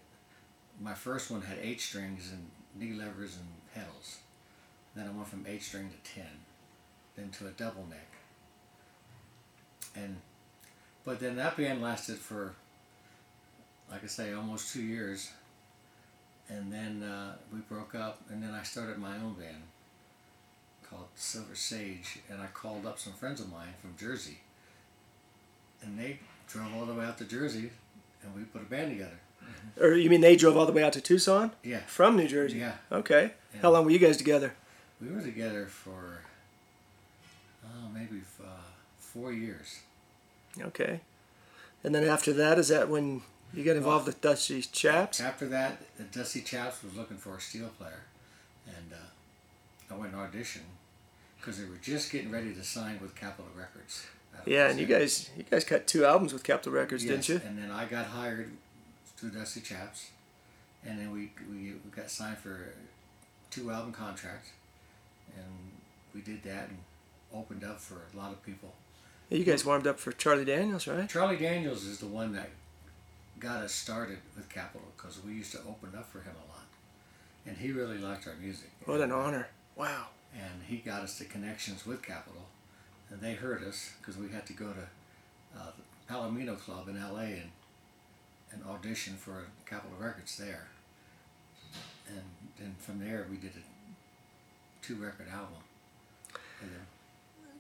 my 0.82 0.94
first 0.94 1.32
one 1.32 1.42
had 1.42 1.58
eight 1.62 1.82
strings 1.82 2.32
and 2.32 2.50
knee 2.76 2.98
levers 2.98 3.38
and 3.38 3.48
pedals. 3.74 4.18
Then 4.96 5.08
I 5.08 5.12
went 5.12 5.28
from 5.28 5.46
eight 5.48 5.64
string 5.64 5.90
to 5.90 6.12
ten, 6.14 6.26
then 7.16 7.30
to 7.32 7.48
a 7.48 7.52
double 7.52 7.86
neck. 7.90 8.12
And, 9.96 10.18
but 11.06 11.20
then 11.20 11.36
that 11.38 11.58
band 11.58 11.82
lasted 11.82 12.18
for, 12.18 12.54
like 13.90 14.04
I 14.04 14.08
say, 14.08 14.34
almost 14.34 14.74
two 14.74 14.82
years. 14.82 15.32
And 16.50 16.72
then 16.72 17.04
uh, 17.04 17.36
we 17.54 17.60
broke 17.60 17.94
up, 17.96 18.22
and 18.30 18.42
then 18.42 18.54
I 18.54 18.64
started 18.64 18.98
my 18.98 19.16
own 19.18 19.34
band 19.34 19.64
called 20.90 21.08
Silver 21.16 21.56
Sage, 21.56 22.20
and 22.30 22.42
I 22.42 22.48
called 22.48 22.86
up 22.86 22.98
some 23.00 23.14
friends 23.14 23.42
of 23.42 23.52
mine 23.52 23.74
from 23.82 23.96
Jersey, 23.98 24.40
and 25.82 26.00
they 26.00 26.20
drove 26.48 26.74
all 26.76 26.86
the 26.86 26.94
way 26.94 27.04
out 27.06 27.18
to 27.18 27.26
Jersey, 27.26 27.70
and 28.24 28.34
we 28.36 28.44
put 28.44 28.62
a 28.62 28.66
band 28.66 28.92
together. 28.92 29.20
Or 29.82 29.94
you 29.94 30.10
mean 30.10 30.22
they 30.22 30.36
drove 30.36 30.58
all 30.58 30.66
the 30.66 30.72
way 30.72 30.84
out 30.84 30.94
to 30.94 31.02
Tucson 31.02 31.52
Yeah, 31.64 31.80
from 31.88 32.16
New 32.18 32.28
Jersey? 32.28 32.58
yeah. 32.60 32.74
Okay. 32.92 33.34
Yeah. 33.54 33.62
How 33.62 33.72
long 33.72 33.86
were 33.86 33.92
you 33.92 34.00
guys 34.00 34.18
together? 34.18 34.54
We 35.02 35.10
were 35.10 35.22
together 35.22 35.66
for, 35.68 36.22
oh, 37.66 37.90
maybe 37.94 38.22
uh, 38.44 38.48
four 38.98 39.32
years. 39.34 39.80
Okay. 40.60 41.02
And 41.84 41.94
then 41.94 42.04
after 42.06 42.34
that, 42.34 42.58
is 42.58 42.70
that 42.70 42.90
when 42.90 43.22
you 43.54 43.64
got 43.64 43.76
involved 43.78 44.06
with 44.08 44.22
Dusty 44.22 44.62
Chaps? 44.62 45.22
After 45.22 45.48
that, 45.48 45.82
Dusty 46.12 46.42
Chaps 46.42 46.84
was 46.84 46.96
looking 46.96 47.18
for 47.18 47.36
a 47.36 47.42
steel 47.42 47.70
player, 47.78 48.04
and 48.68 48.94
uh, 48.94 49.94
I 49.94 49.98
went 49.98 50.14
and 50.14 50.22
auditioned 50.22 50.62
because 51.40 51.58
they 51.60 51.66
were 51.66 51.78
just 51.82 52.12
getting 52.12 52.32
ready 52.32 52.54
to 52.54 52.64
sign 52.64 53.00
with 53.02 53.16
Capitol 53.16 53.52
Records. 53.56 54.06
Yeah, 54.46 54.70
and 54.70 54.80
you 54.80 54.86
guys 54.86 55.32
you 55.36 55.44
guys 55.50 55.64
cut 55.64 55.88
two 55.88 56.06
albums 56.06 56.32
with 56.32 56.44
Capitol 56.44 56.72
Records, 56.74 57.04
didn't 57.04 57.28
Yes, 57.28 57.30
you? 57.30 57.42
And 57.48 57.58
then 57.58 57.72
I 57.72 57.86
got 57.86 58.06
hired 58.06 58.52
through 59.16 59.32
Dusty 59.32 59.62
Chaps, 59.62 60.12
and 60.86 61.00
then 61.00 61.12
we, 61.12 61.32
we, 61.50 61.74
we 61.84 61.92
got 61.96 62.12
signed 62.12 62.38
for 62.38 62.52
a 62.54 63.50
two 63.50 63.72
album 63.72 63.94
contract, 63.94 64.50
and 65.36 65.46
we 66.14 66.22
did 66.22 66.44
that 66.44 66.70
and 66.70 66.78
opened 67.34 67.64
up 67.64 67.80
for 67.80 68.02
a 68.14 68.18
lot 68.18 68.32
of 68.32 68.44
people. 68.44 68.74
You 69.30 69.44
guys 69.44 69.66
warmed 69.66 69.88
up 69.88 70.00
for 70.00 70.12
Charlie 70.12 70.46
Daniels, 70.46 70.88
right? 70.88 71.10
Charlie 71.10 71.38
Daniels 71.38 71.86
is 71.86 71.98
the 72.00 72.06
one 72.06 72.34
that 72.34 72.50
got 73.40 73.64
us 73.64 73.74
started 73.74 74.20
with 74.36 74.50
Capitol 74.50 74.88
because 74.96 75.24
we 75.24 75.34
used 75.34 75.52
to 75.54 75.60
open 75.60 75.92
up 75.98 76.10
for 76.12 76.20
him 76.20 76.34
a 76.36 76.52
lot, 76.52 76.66
and 77.46 77.58
he 77.58 77.72
really 77.72 77.98
liked 77.98 78.28
our 78.28 78.36
music. 78.36 78.70
What 78.86 79.02
an 79.02 79.12
honor! 79.12 79.48
Wow. 79.76 80.08
and 80.34 80.64
he 80.68 80.78
got 80.78 81.02
us 81.04 81.20
the 81.20 81.26
connections 81.26 81.86
with 81.86 82.02
Capitol, 82.02 82.48
and 83.10 83.22
they 83.22 83.34
heard 83.34 83.64
us 83.64 83.92
because 84.00 84.18
we 84.18 84.30
had 84.30 84.46
to 84.48 84.54
go 84.54 84.66
to 84.74 85.60
uh, 85.60 85.72
the 85.78 86.14
Palomino 86.14 86.58
Club 86.60 86.88
in 86.90 86.98
L.A. 86.98 87.24
and 87.26 87.52
and 88.52 88.64
audition 88.66 89.14
for 89.16 89.44
Capitol 89.66 89.98
Records 90.00 90.38
there, 90.38 90.68
and 92.08 92.22
then 92.58 92.76
from 92.80 93.00
there 93.00 93.26
we 93.30 93.38
did 93.38 93.52
a 93.52 94.86
two 94.86 94.96
record 94.96 95.28
album. 95.32 95.62
And 96.62 96.72
then, 96.72 96.80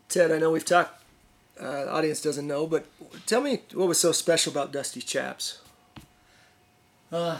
Ted, 0.10 0.32
I 0.32 0.40
know 0.40 0.52
we've 0.52 0.66
talked. 0.66 1.04
Uh, 1.60 1.86
the 1.86 1.92
audience 1.92 2.22
doesn't 2.22 2.48
know, 2.48 2.68
but 2.68 2.86
tell 3.26 3.42
me 3.42 3.62
what 3.74 3.88
was 3.88 4.00
so 4.00 4.12
special 4.12 4.52
about 4.52 4.72
Dusty 4.72 5.02
Chaps. 5.02 5.60
Uh, 7.12 7.38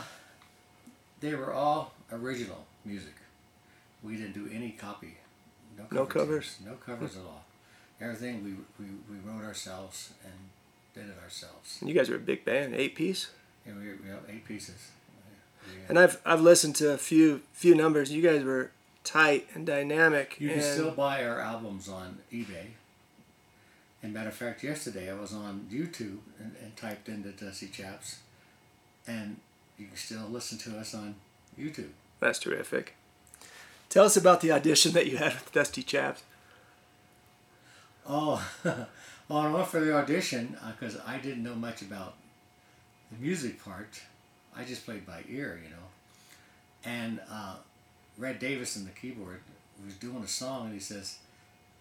they 1.20 1.34
were 1.34 1.52
all 1.52 1.92
original 2.12 2.64
music. 2.84 3.14
We 4.02 4.16
didn't 4.16 4.32
do 4.34 4.48
any 4.54 4.70
copy. 4.70 5.16
No, 5.76 5.84
No 5.90 6.06
covers? 6.06 6.56
No 6.64 6.74
covers 6.74 7.16
at 7.16 7.22
all. 7.22 7.44
Everything 8.00 8.44
we, 8.44 8.52
we, 8.84 8.92
we 9.10 9.18
wrote 9.28 9.44
ourselves 9.44 10.12
and 10.24 10.32
did 10.94 11.10
it 11.10 11.18
ourselves. 11.22 11.78
You 11.84 11.94
guys 11.94 12.08
were 12.08 12.16
a 12.16 12.20
big 12.20 12.44
band, 12.44 12.74
eight 12.74 12.94
piece. 12.94 13.30
Yeah, 13.66 13.72
we, 13.74 13.86
we 14.02 14.08
have 14.08 14.20
eight 14.28 14.44
pieces. 14.44 14.90
We, 15.66 15.72
uh, 15.82 15.86
And 15.88 15.98
I've 15.98 16.20
I've 16.24 16.40
listened 16.40 16.76
to 16.76 16.92
a 16.92 16.98
few 16.98 17.42
few 17.52 17.74
numbers. 17.74 18.12
You 18.12 18.22
guys 18.22 18.44
were 18.44 18.70
tight 19.04 19.48
and 19.54 19.66
dynamic. 19.66 20.36
you 20.40 20.48
can 20.50 20.58
and 20.58 20.66
still 20.66 20.90
buy 20.92 21.24
our 21.24 21.40
albums 21.40 21.88
on 21.88 22.18
eBay. 22.32 22.66
And 24.02 24.14
matter 24.14 24.28
of 24.28 24.34
fact, 24.34 24.62
yesterday 24.62 25.10
I 25.10 25.14
was 25.14 25.34
on 25.34 25.66
YouTube 25.70 26.18
and, 26.38 26.54
and 26.62 26.76
typed 26.76 27.08
into 27.08 27.30
Dusty 27.32 27.66
Chaps, 27.66 28.18
and 29.08 29.38
you 29.78 29.86
can 29.86 29.96
still 29.96 30.26
listen 30.28 30.58
to 30.58 30.78
us 30.78 30.94
on 30.94 31.14
YouTube. 31.58 31.90
That's 32.20 32.38
terrific. 32.38 32.94
Tell 33.88 34.04
us 34.04 34.16
about 34.16 34.40
the 34.40 34.52
audition 34.52 34.92
that 34.92 35.06
you 35.06 35.16
had 35.16 35.34
with 35.34 35.52
Dusty 35.52 35.82
Chaps. 35.82 36.22
Oh, 38.06 38.46
well, 38.64 38.86
I 39.38 39.50
went 39.50 39.68
for 39.68 39.80
the 39.80 39.94
audition 39.94 40.56
because 40.78 40.98
I 41.06 41.18
didn't 41.18 41.42
know 41.42 41.54
much 41.54 41.82
about 41.82 42.14
the 43.10 43.18
music 43.18 43.62
part, 43.64 44.00
I 44.56 44.64
just 44.64 44.84
played 44.84 45.06
by 45.06 45.22
ear, 45.28 45.60
you 45.62 45.70
know. 45.70 45.76
And 46.84 47.20
uh, 47.30 47.56
Red 48.16 48.38
Davis 48.38 48.76
in 48.76 48.84
the 48.84 48.90
keyboard 48.90 49.40
was 49.84 49.94
doing 49.94 50.22
a 50.22 50.28
song, 50.28 50.66
and 50.66 50.74
he 50.74 50.80
says, 50.80 51.18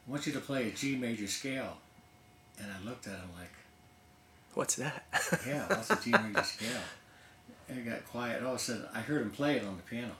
"I 0.07 0.11
want 0.11 0.27
you 0.27 0.33
to 0.33 0.39
play 0.39 0.67
a 0.67 0.71
G 0.71 0.95
major 0.95 1.27
scale." 1.27 1.77
And 2.59 2.67
I 2.71 2.87
looked 2.87 3.07
at 3.07 3.13
him 3.13 3.29
like, 3.37 3.51
What's 4.53 4.75
that? 4.75 5.05
"Yeah, 5.47 5.67
what's 5.67 5.89
a 5.89 5.95
G 6.01 6.11
major 6.11 6.43
scale?" 6.43 6.81
And 7.69 7.79
it 7.79 7.89
got 7.89 8.05
quiet. 8.05 8.43
All 8.43 8.51
of 8.51 8.55
a 8.55 8.59
sudden, 8.59 8.85
I 8.93 8.99
heard 9.01 9.21
him 9.21 9.31
play 9.31 9.57
it 9.57 9.63
on 9.65 9.75
the 9.77 9.83
piano. 9.83 10.13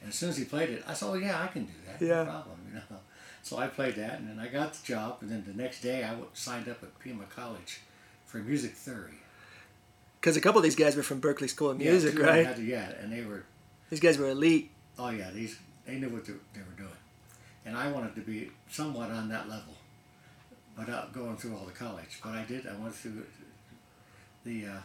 And 0.00 0.10
as 0.10 0.14
soon 0.14 0.28
as 0.30 0.36
he 0.36 0.44
played 0.44 0.70
it, 0.70 0.84
I 0.86 0.94
said, 0.94 1.06
"Oh 1.06 1.14
yeah, 1.14 1.42
I 1.42 1.46
can 1.48 1.64
do 1.64 1.72
that. 1.86 2.04
Yeah. 2.04 2.22
No 2.24 2.24
problem." 2.24 2.58
You 2.68 2.74
know. 2.74 3.00
So 3.42 3.58
I 3.58 3.66
played 3.66 3.96
that, 3.96 4.20
and 4.20 4.28
then 4.28 4.38
I 4.38 4.48
got 4.48 4.72
the 4.74 4.86
job. 4.86 5.18
And 5.20 5.30
then 5.30 5.44
the 5.46 5.54
next 5.54 5.80
day, 5.80 6.04
I 6.04 6.14
signed 6.32 6.68
up 6.68 6.82
at 6.82 6.98
Pima 6.98 7.24
College 7.24 7.80
for 8.26 8.38
music 8.38 8.72
theory. 8.72 9.18
Because 10.20 10.36
a 10.36 10.40
couple 10.40 10.58
of 10.58 10.62
these 10.62 10.76
guys 10.76 10.96
were 10.96 11.02
from 11.02 11.20
Berklee 11.20 11.50
School 11.50 11.70
of 11.70 11.78
Music, 11.78 12.14
them 12.14 12.24
right? 12.24 12.56
to- 12.56 12.62
yeah, 12.62 12.92
and 13.02 13.12
they 13.12 13.22
were 13.22 13.44
These 13.90 14.00
guys 14.00 14.16
were 14.16 14.28
elite. 14.28 14.70
Oh 14.98 15.10
yeah, 15.10 15.30
these 15.30 15.58
they 15.86 15.96
knew 15.96 16.08
what 16.08 16.24
they, 16.24 16.32
they 16.54 16.60
were 16.60 16.76
doing, 16.78 16.96
and 17.66 17.76
I 17.76 17.90
wanted 17.90 18.14
to 18.14 18.22
be 18.22 18.50
somewhat 18.70 19.10
on 19.10 19.28
that 19.28 19.48
level, 19.50 19.74
without 20.78 21.12
going 21.12 21.36
through 21.36 21.56
all 21.56 21.66
the 21.66 21.72
college. 21.72 22.20
But 22.22 22.32
I 22.32 22.44
did. 22.44 22.66
I 22.66 22.74
went 22.76 22.94
through 22.94 23.24
the 24.44 24.66
uh, 24.66 24.78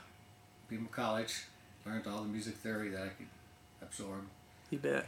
Pima 0.70 0.90
College, 0.92 1.44
learned 1.86 2.08
all 2.08 2.22
the 2.22 2.28
music 2.30 2.56
theory 2.56 2.90
that 2.90 3.02
I 3.04 3.08
could 3.10 3.28
absorb, 3.82 4.26
You 4.70 4.78
bet. 4.80 5.06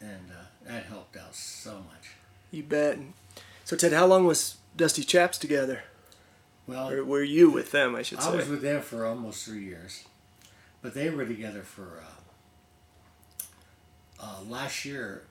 and 0.00 0.30
uh, 0.30 0.44
that 0.70 0.84
helped 0.86 1.16
out 1.16 1.34
so 1.34 1.74
much. 1.74 2.10
You 2.50 2.62
bet. 2.62 2.98
So 3.64 3.76
Ted, 3.76 3.92
how 3.92 4.06
long 4.06 4.24
was 4.26 4.56
Dusty 4.76 5.02
Chaps 5.04 5.38
together? 5.38 5.82
Well, 6.66 6.90
Or 6.90 7.04
were 7.04 7.22
you 7.22 7.50
with 7.50 7.72
them, 7.72 7.94
I 7.94 8.02
should 8.02 8.22
say. 8.22 8.28
I 8.30 8.36
was 8.36 8.48
with 8.48 8.62
them 8.62 8.80
for 8.80 9.04
almost 9.04 9.44
three 9.44 9.64
years, 9.64 10.04
but 10.82 10.94
they 10.94 11.10
were 11.10 11.26
together 11.26 11.62
for 11.62 12.00
uh, 12.02 13.42
uh, 14.20 14.40
last 14.48 14.84
year. 14.84 15.24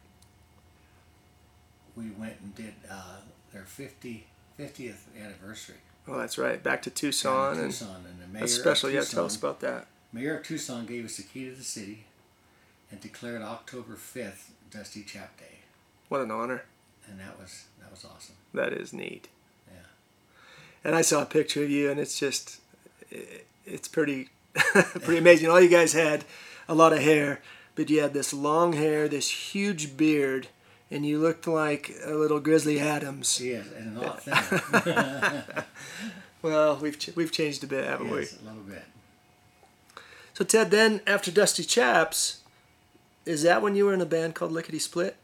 We 1.96 2.10
went 2.12 2.34
and 2.42 2.56
did 2.56 2.74
uh, 2.90 3.18
their 3.52 3.64
50, 3.64 4.26
50th 4.60 4.96
anniversary. 5.20 5.76
oh, 6.08 6.18
that's 6.18 6.38
right. 6.38 6.62
Back 6.62 6.82
to 6.84 6.90
Tucson. 6.90 7.54
in 7.58 7.64
and 7.66 7.72
Tucson, 7.72 8.04
and 8.10 8.22
the 8.22 8.28
mayor 8.28 8.42
that's 8.42 8.54
special. 8.54 8.90
Yeah, 8.90 9.02
tell 9.02 9.26
us 9.26 9.36
about 9.36 9.60
that. 9.62 9.88
Mayor 10.14 10.38
of 10.38 10.44
Tucson 10.46 10.86
gave 10.86 11.06
us 11.06 11.18
the 11.18 11.24
key 11.24 11.50
to 11.50 11.56
the 11.56 11.64
city, 11.64 12.06
and 12.92 13.02
declared 13.02 13.42
October 13.42 13.96
fifth 13.96 14.52
Dusty 14.72 15.04
Chap 15.04 15.38
Day, 15.40 15.58
What 16.10 16.22
an 16.22 16.32
honor. 16.32 16.64
and 17.10 17.20
that 17.20 17.40
was 17.40 17.66
that 17.82 17.90
was 17.92 18.06
awesome. 18.06 18.36
That 18.54 18.72
is 18.74 18.94
neat. 18.94 19.28
Yeah. 19.68 19.80
And 20.84 20.96
I 20.96 21.02
saw 21.02 21.22
a 21.24 21.26
picture 21.26 21.64
of 21.64 21.70
you, 21.70 21.90
and 21.90 22.00
it's 22.00 22.20
just, 22.20 22.60
it's 23.66 23.88
pretty, 23.88 24.30
pretty 24.54 25.18
amazing. 25.18 25.50
All 25.50 25.60
you 25.60 25.70
guys 25.70 25.94
had 25.94 26.24
a 26.70 26.76
lot 26.76 26.94
of 26.94 27.00
hair, 27.00 27.42
but 27.76 27.90
you 27.90 28.02
had 28.02 28.14
this 28.14 28.32
long 28.34 28.74
hair, 28.74 29.08
this 29.08 29.30
huge 29.54 29.98
beard, 29.98 30.48
and 30.92 31.04
you 31.06 31.18
looked 31.20 31.48
like 31.48 31.92
a 32.06 32.14
little 32.14 32.40
Grizzly 32.40 32.80
Adams. 32.80 33.42
Yes, 33.42 33.66
and 33.76 33.98
a 33.98 34.02
lot 34.02 34.24
thinner. 34.24 35.66
Well, 36.44 36.76
we've 36.76 37.00
ch- 37.00 37.16
we've 37.16 37.32
changed 37.32 37.64
a 37.64 37.68
bit, 37.68 37.86
haven't 37.86 38.10
we? 38.12 38.20
yes, 38.20 38.38
a 38.42 38.46
little 38.46 38.64
bit. 38.64 38.84
So 40.34 40.44
Ted, 40.44 40.72
then 40.72 41.02
after 41.06 41.32
Dusty 41.32 41.64
Chaps, 41.64 42.42
is 43.26 43.44
that 43.44 43.62
when 43.62 43.76
you 43.76 43.86
were 43.86 43.94
in 43.94 44.02
a 44.02 44.06
band 44.06 44.36
called 44.36 44.52
Lickety 44.52 44.80
Split? 44.80 45.16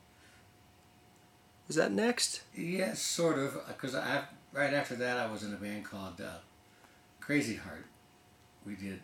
Was 1.67 1.75
that 1.75 1.91
next? 1.91 2.41
Yes, 2.55 3.01
sort 3.01 3.37
of, 3.37 3.57
because 3.67 3.95
I 3.95 4.23
right 4.53 4.73
after 4.73 4.95
that 4.95 5.17
I 5.17 5.31
was 5.31 5.43
in 5.43 5.53
a 5.53 5.57
band 5.57 5.85
called 5.85 6.19
uh, 6.21 6.37
Crazy 7.19 7.55
Heart. 7.55 7.85
We 8.65 8.75
did 8.75 8.99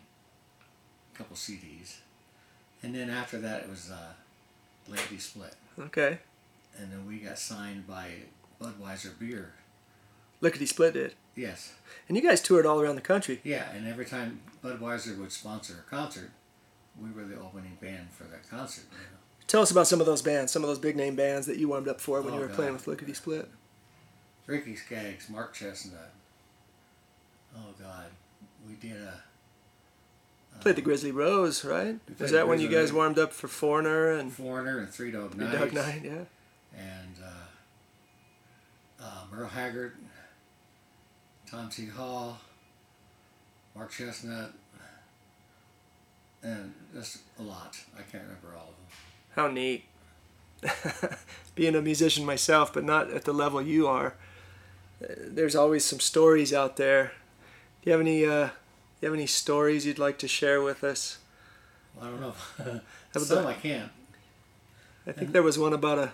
a 1.13 1.17
couple 1.17 1.35
CDs, 1.35 1.97
and 2.81 2.93
then 2.95 3.09
after 3.09 3.39
that 3.39 3.61
it 3.63 3.69
was 3.69 3.91
uh, 3.91 4.13
Lickety 4.87 5.19
Split, 5.19 5.53
Okay. 5.79 6.17
and 6.79 6.91
then 6.91 7.05
we 7.07 7.17
got 7.17 7.37
signed 7.39 7.85
by 7.87 8.09
Budweiser 8.61 9.17
Beer. 9.19 9.53
Lickety 10.41 10.65
Split 10.65 10.93
did. 10.93 11.13
Yes, 11.35 11.73
And 12.07 12.15
you 12.15 12.23
guys 12.23 12.41
toured 12.41 12.65
all 12.65 12.79
around 12.81 12.95
the 12.95 13.01
country. 13.01 13.41
yeah, 13.43 13.69
and 13.73 13.87
every 13.87 14.05
time 14.05 14.39
Budweiser 14.63 15.17
would 15.19 15.31
sponsor 15.33 15.83
a 15.85 15.89
concert, 15.89 16.31
we 17.01 17.11
were 17.11 17.23
the 17.25 17.35
opening 17.39 17.77
band 17.81 18.09
for 18.11 18.23
that 18.25 18.49
concert. 18.49 18.85
You 18.91 18.97
know? 18.99 19.03
Tell 19.47 19.61
us 19.61 19.69
about 19.71 19.85
some 19.87 19.99
of 19.99 20.05
those 20.05 20.21
bands, 20.21 20.51
some 20.53 20.63
of 20.63 20.69
those 20.69 20.79
big 20.79 20.95
name 20.95 21.15
bands 21.15 21.45
that 21.47 21.57
you 21.57 21.67
warmed 21.67 21.87
up 21.89 21.99
for 21.99 22.21
when 22.21 22.33
Oh, 22.33 22.35
you 22.37 22.41
were 22.41 22.47
God. 22.47 22.55
playing 22.55 22.73
with 22.73 22.87
Lickety 22.87 23.13
Split. 23.13 23.49
Ricky 24.47 24.75
Skaggs, 24.75 25.29
Mark 25.29 25.53
Chesnutt. 25.55 26.09
Oh 27.57 27.73
God, 27.79 28.05
we 28.67 28.75
did 28.75 29.01
a. 29.01 29.23
Played 30.61 30.77
the 30.77 30.81
Grizzly 30.81 31.11
Rose, 31.11 31.65
right? 31.65 31.99
Is 32.19 32.31
that 32.31 32.47
when 32.47 32.61
you 32.61 32.69
guys 32.69 32.93
warmed 32.93 33.19
up 33.19 33.33
for 33.33 33.49
Foreigner 33.49 34.11
and 34.11 34.31
Foreigner 34.31 34.79
and 34.79 34.89
Three 34.89 35.11
Dog 35.11 35.33
Three 35.33 35.43
Night. 35.45 35.57
Dog 35.59 35.73
Night? 35.73 36.01
Yeah. 36.03 36.23
and 36.77 37.15
uh, 37.23 39.03
uh, 39.03 39.23
Merle 39.31 39.49
Haggard, 39.49 39.93
Tom 41.55 41.69
T. 41.69 41.85
Hall, 41.85 42.37
Mark 43.75 43.89
Chesnutt, 43.89 44.51
and 46.43 46.73
just 46.93 47.19
a 47.39 47.43
lot. 47.43 47.79
I 47.97 48.01
can't 48.01 48.23
remember 48.23 48.49
all 48.57 48.71
of 48.71 48.75
them. 48.75 48.87
How 49.35 49.47
neat. 49.47 49.85
Being 51.55 51.75
a 51.75 51.81
musician 51.81 52.25
myself, 52.25 52.73
but 52.73 52.83
not 52.83 53.09
at 53.09 53.23
the 53.23 53.31
level 53.31 53.61
you 53.61 53.87
are, 53.87 54.15
uh, 55.01 55.13
there's 55.17 55.55
always 55.55 55.85
some 55.85 56.01
stories 56.01 56.53
out 56.53 56.75
there. 56.75 57.13
Do 57.81 57.89
you 57.89 57.91
have 57.93 58.01
any? 58.01 58.25
Uh, 58.25 58.47
do 58.47 58.51
you 59.01 59.07
have 59.07 59.13
any 59.13 59.27
stories 59.27 59.85
you'd 59.85 59.99
like 59.99 60.17
to 60.19 60.27
share 60.27 60.61
with 60.61 60.83
us? 60.83 61.19
Well, 61.95 62.05
I 62.05 62.09
don't 62.09 62.21
know. 62.21 62.81
Some 63.17 63.37
about- 63.39 63.45
I 63.51 63.53
can't. 63.53 63.91
I 65.07 65.13
think 65.13 65.31
there 65.31 65.43
was 65.43 65.57
one 65.57 65.71
about 65.71 65.99
a. 65.99 66.11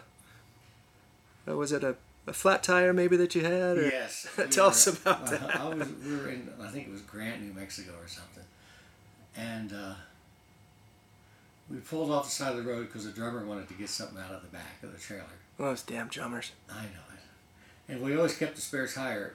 Uh, 1.47 1.55
was 1.55 1.71
it 1.71 1.83
a, 1.83 1.95
a 2.27 2.33
flat 2.33 2.63
tire 2.63 2.93
maybe 2.93 3.17
that 3.17 3.35
you 3.35 3.43
had? 3.43 3.77
Or? 3.77 3.87
Yes. 3.87 4.27
Tell 4.51 4.67
we 4.67 4.71
us 4.71 4.87
about 4.87 5.27
that. 5.27 5.55
I 5.55 5.67
was, 5.67 5.87
we 6.05 6.15
were 6.15 6.29
in, 6.29 6.49
I 6.61 6.67
think 6.67 6.87
it 6.87 6.91
was 6.91 7.01
Grant, 7.01 7.41
New 7.41 7.53
Mexico 7.53 7.91
or 8.01 8.07
something. 8.07 8.43
And 9.35 9.73
uh, 9.73 9.93
we 11.69 11.77
pulled 11.77 12.11
off 12.11 12.25
the 12.25 12.31
side 12.31 12.51
of 12.51 12.63
the 12.63 12.69
road 12.69 12.87
because 12.87 13.05
the 13.05 13.11
drummer 13.11 13.45
wanted 13.45 13.67
to 13.69 13.73
get 13.73 13.89
something 13.89 14.17
out 14.17 14.31
of 14.31 14.41
the 14.41 14.49
back 14.49 14.83
of 14.83 14.91
the 14.91 14.99
trailer. 14.99 15.25
Oh, 15.59 15.65
those 15.65 15.81
damn 15.81 16.07
drummers. 16.07 16.51
I 16.69 16.83
know 16.83 17.05
it. 17.13 17.93
And 17.93 18.01
we 18.01 18.15
always 18.15 18.37
kept 18.37 18.55
the 18.55 18.61
spare 18.61 18.87
tire 18.87 19.33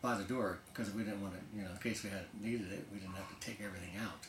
by 0.00 0.16
the 0.16 0.24
door 0.24 0.58
because 0.72 0.92
we 0.92 1.04
didn't 1.04 1.22
want 1.22 1.34
to, 1.34 1.40
you 1.56 1.62
know, 1.62 1.70
in 1.70 1.78
case 1.78 2.02
we 2.02 2.10
had 2.10 2.24
needed 2.40 2.72
it, 2.72 2.86
we 2.92 2.98
didn't 2.98 3.14
have 3.14 3.28
to 3.28 3.46
take 3.46 3.60
everything 3.64 3.92
out. 4.02 4.26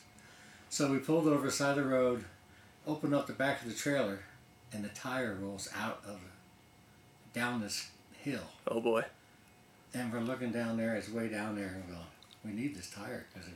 So 0.68 0.90
we 0.90 0.98
pulled 0.98 1.26
over 1.26 1.46
the 1.46 1.52
side 1.52 1.78
of 1.78 1.84
the 1.84 1.90
road, 1.90 2.24
opened 2.86 3.14
up 3.14 3.26
the 3.26 3.32
back 3.32 3.62
of 3.62 3.68
the 3.68 3.74
trailer, 3.74 4.20
and 4.72 4.84
the 4.84 4.88
tire 4.88 5.36
rolls 5.40 5.68
out 5.76 6.02
of 6.06 6.18
down 7.32 7.60
this 7.60 7.88
hill. 8.24 8.40
Oh 8.66 8.80
boy. 8.80 9.04
And 9.92 10.12
we're 10.12 10.20
looking 10.20 10.50
down 10.50 10.76
there, 10.76 10.96
it's 10.96 11.08
way 11.10 11.28
down 11.28 11.54
there, 11.54 11.66
and 11.68 11.84
we're 11.86 11.92
going, 11.94 12.06
we 12.44 12.50
need 12.52 12.74
this 12.74 12.90
tire 12.90 13.26
because, 13.32 13.48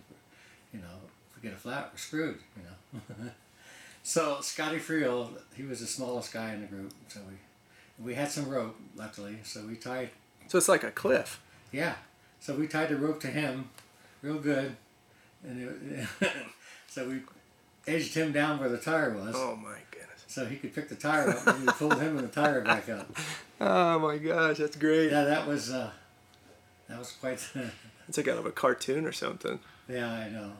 you 0.73 0.79
know, 0.81 0.87
if 1.31 1.37
we 1.43 1.49
get 1.49 1.57
a 1.57 1.61
flat, 1.61 1.91
we're 1.93 1.99
screwed, 1.99 2.39
you 2.57 2.63
know. 2.63 3.31
so 4.03 4.41
Scotty 4.41 4.79
Friel, 4.79 5.31
he 5.57 5.65
was 5.65 5.81
the 5.81 5.87
smallest 5.87 6.33
guy 6.33 6.53
in 6.53 6.61
the 6.61 6.67
group, 6.67 6.93
so 7.09 7.21
we 7.29 7.35
we 8.05 8.15
had 8.15 8.31
some 8.31 8.49
rope, 8.49 8.77
luckily, 8.95 9.39
so 9.43 9.67
we 9.67 9.75
tied, 9.75 10.11
So 10.47 10.57
it's 10.59 10.69
like 10.69 10.85
a 10.85 10.93
cliff. 10.93 11.41
yeah, 11.73 11.95
so 12.39 12.55
we 12.55 12.69
tied 12.69 12.91
the 12.91 12.97
rope 12.97 13.19
to 13.23 13.27
him, 13.29 13.71
real 14.23 14.39
good, 14.39 14.77
and 15.43 16.07
it, 16.21 16.31
so 16.87 17.09
we 17.09 17.23
edged 17.93 18.15
him 18.15 18.31
down 18.31 18.61
where 18.61 18.69
the 18.69 18.79
tire 18.79 19.13
was, 19.15 19.35
Oh 19.37 19.57
my. 19.57 19.79
So 20.29 20.47
he 20.47 20.55
could 20.57 20.73
pick 20.73 20.89
the 20.89 20.95
tire 20.95 21.31
up, 21.31 21.45
and 21.49 21.67
we 21.67 21.73
pulled 21.73 22.01
him 22.01 22.17
and 22.19 22.29
the 22.29 22.33
tire 22.33 22.61
back 22.61 22.89
up. 22.89 23.11
Oh 23.61 23.99
my 23.99 24.19
gosh, 24.19 24.59
that's 24.59 24.77
great. 24.77 25.11
Yeah, 25.11 25.25
that 25.25 25.45
was 25.49 25.73
uh, 25.73 25.91
that 26.89 26.97
was 26.97 27.11
quite. 27.11 27.45
It's 28.09 28.17
like 28.17 28.29
out 28.29 28.39
of 28.39 28.47
a 28.47 28.53
cartoon 28.53 29.05
or 29.05 29.11
something. 29.11 29.59
Yeah, 29.89 30.09
I 30.11 30.29
know. 30.31 30.53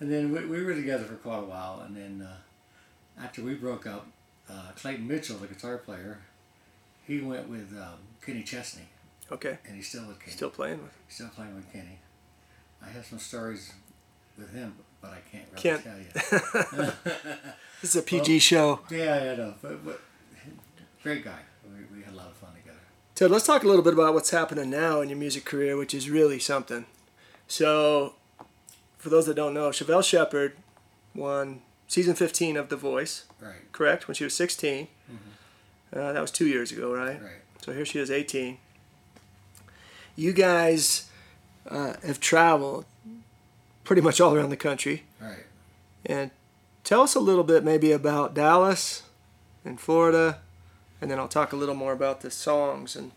And 0.00 0.12
then 0.12 0.30
we, 0.32 0.44
we 0.44 0.62
were 0.62 0.74
together 0.74 1.04
for 1.04 1.14
quite 1.14 1.38
a 1.38 1.44
while, 1.46 1.82
and 1.86 1.96
then 1.96 2.28
uh, 2.28 3.22
after 3.24 3.42
we 3.42 3.54
broke 3.54 3.86
up, 3.86 4.06
uh, 4.50 4.72
Clayton 4.76 5.08
Mitchell, 5.08 5.38
the 5.38 5.46
guitar 5.46 5.78
player, 5.78 6.18
he 7.06 7.20
went 7.20 7.48
with 7.48 7.72
um, 7.76 7.94
Kenny 8.24 8.42
Chesney, 8.42 8.84
Okay. 9.32 9.58
and 9.66 9.74
he's 9.76 9.88
still 9.88 10.06
with 10.06 10.20
Kenny. 10.20 10.32
Still 10.32 10.50
playing 10.50 10.82
with. 10.82 10.92
Still 11.08 11.28
playing 11.34 11.54
with 11.54 11.72
Kenny. 11.72 11.98
I 12.84 12.90
have 12.90 13.06
some 13.06 13.18
stories 13.18 13.72
with 14.36 14.52
him, 14.52 14.74
but 15.02 15.10
I 15.10 15.18
can't 15.30 15.44
really 15.50 15.62
Can't. 15.62 15.84
tell 15.84 16.84
you. 16.84 16.92
This 17.82 17.96
is 17.96 18.00
a 18.00 18.02
PG 18.04 18.38
show. 18.38 18.78
yeah, 18.90 19.32
I 19.32 19.36
know, 19.36 19.54
but, 19.60 19.84
but 19.84 20.00
great 21.02 21.24
guy. 21.24 21.40
We, 21.64 21.96
we 21.98 22.04
had 22.04 22.14
a 22.14 22.16
lot 22.16 22.28
of 22.28 22.34
fun 22.36 22.50
together. 22.54 22.78
Ted, 23.16 23.28
let's 23.32 23.44
talk 23.44 23.64
a 23.64 23.66
little 23.66 23.82
bit 23.82 23.92
about 23.92 24.14
what's 24.14 24.30
happening 24.30 24.70
now 24.70 25.00
in 25.00 25.08
your 25.08 25.18
music 25.18 25.44
career, 25.44 25.76
which 25.76 25.92
is 25.92 26.08
really 26.08 26.38
something. 26.38 26.86
So, 27.48 28.14
for 28.98 29.08
those 29.08 29.26
that 29.26 29.34
don't 29.34 29.52
know, 29.52 29.70
Chevel 29.70 30.04
Shepherd 30.04 30.52
won 31.12 31.62
season 31.88 32.14
15 32.14 32.56
of 32.56 32.68
The 32.68 32.76
Voice, 32.76 33.24
Right, 33.40 33.70
correct? 33.72 34.06
When 34.06 34.14
she 34.14 34.22
was 34.22 34.34
16. 34.34 34.86
Uh, 35.94 36.12
that 36.12 36.20
was 36.20 36.30
two 36.30 36.46
years 36.46 36.70
ago, 36.70 36.94
right? 36.94 37.20
right. 37.20 37.32
So 37.62 37.72
here 37.72 37.84
she 37.84 37.98
is, 37.98 38.12
18. 38.12 38.58
You 40.14 40.32
guys 40.32 41.10
uh, 41.68 41.94
have 42.06 42.20
traveled 42.20 42.84
pretty 43.84 44.02
much 44.02 44.20
all 44.20 44.34
around 44.34 44.50
the 44.50 44.56
country. 44.56 45.04
Right. 45.20 45.44
And 46.04 46.30
tell 46.84 47.02
us 47.02 47.14
a 47.14 47.20
little 47.20 47.44
bit 47.44 47.64
maybe 47.64 47.92
about 47.92 48.34
Dallas 48.34 49.02
and 49.64 49.80
Florida, 49.80 50.40
and 51.00 51.10
then 51.10 51.18
I'll 51.18 51.28
talk 51.28 51.52
a 51.52 51.56
little 51.56 51.74
more 51.74 51.92
about 51.92 52.20
the 52.20 52.30
songs 52.30 52.96
and 52.96 53.12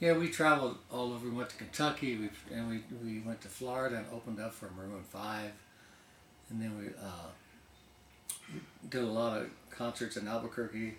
Yeah, 0.00 0.12
we 0.12 0.28
traveled 0.28 0.78
all 0.90 1.12
over. 1.12 1.28
We 1.28 1.34
went 1.34 1.50
to 1.50 1.56
Kentucky, 1.56 2.16
we, 2.16 2.30
and 2.54 2.68
we, 2.68 2.82
we 3.04 3.20
went 3.20 3.40
to 3.42 3.48
Florida 3.48 3.96
and 3.96 4.06
opened 4.12 4.40
up 4.40 4.54
for 4.54 4.70
Maroon 4.76 5.02
5. 5.02 5.50
And 6.50 6.62
then 6.62 6.78
we 6.78 6.86
uh, 6.88 7.28
did 8.88 9.02
a 9.02 9.06
lot 9.06 9.38
of 9.38 9.50
concerts 9.70 10.16
in 10.16 10.26
Albuquerque, 10.28 10.94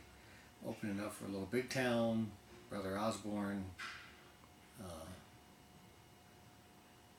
opening 0.68 1.00
up 1.00 1.14
for 1.14 1.26
a 1.26 1.28
Little 1.30 1.48
Big 1.50 1.70
Town, 1.70 2.30
Brother 2.70 2.98
Osborne. 2.98 3.66
Uh, 4.82 5.08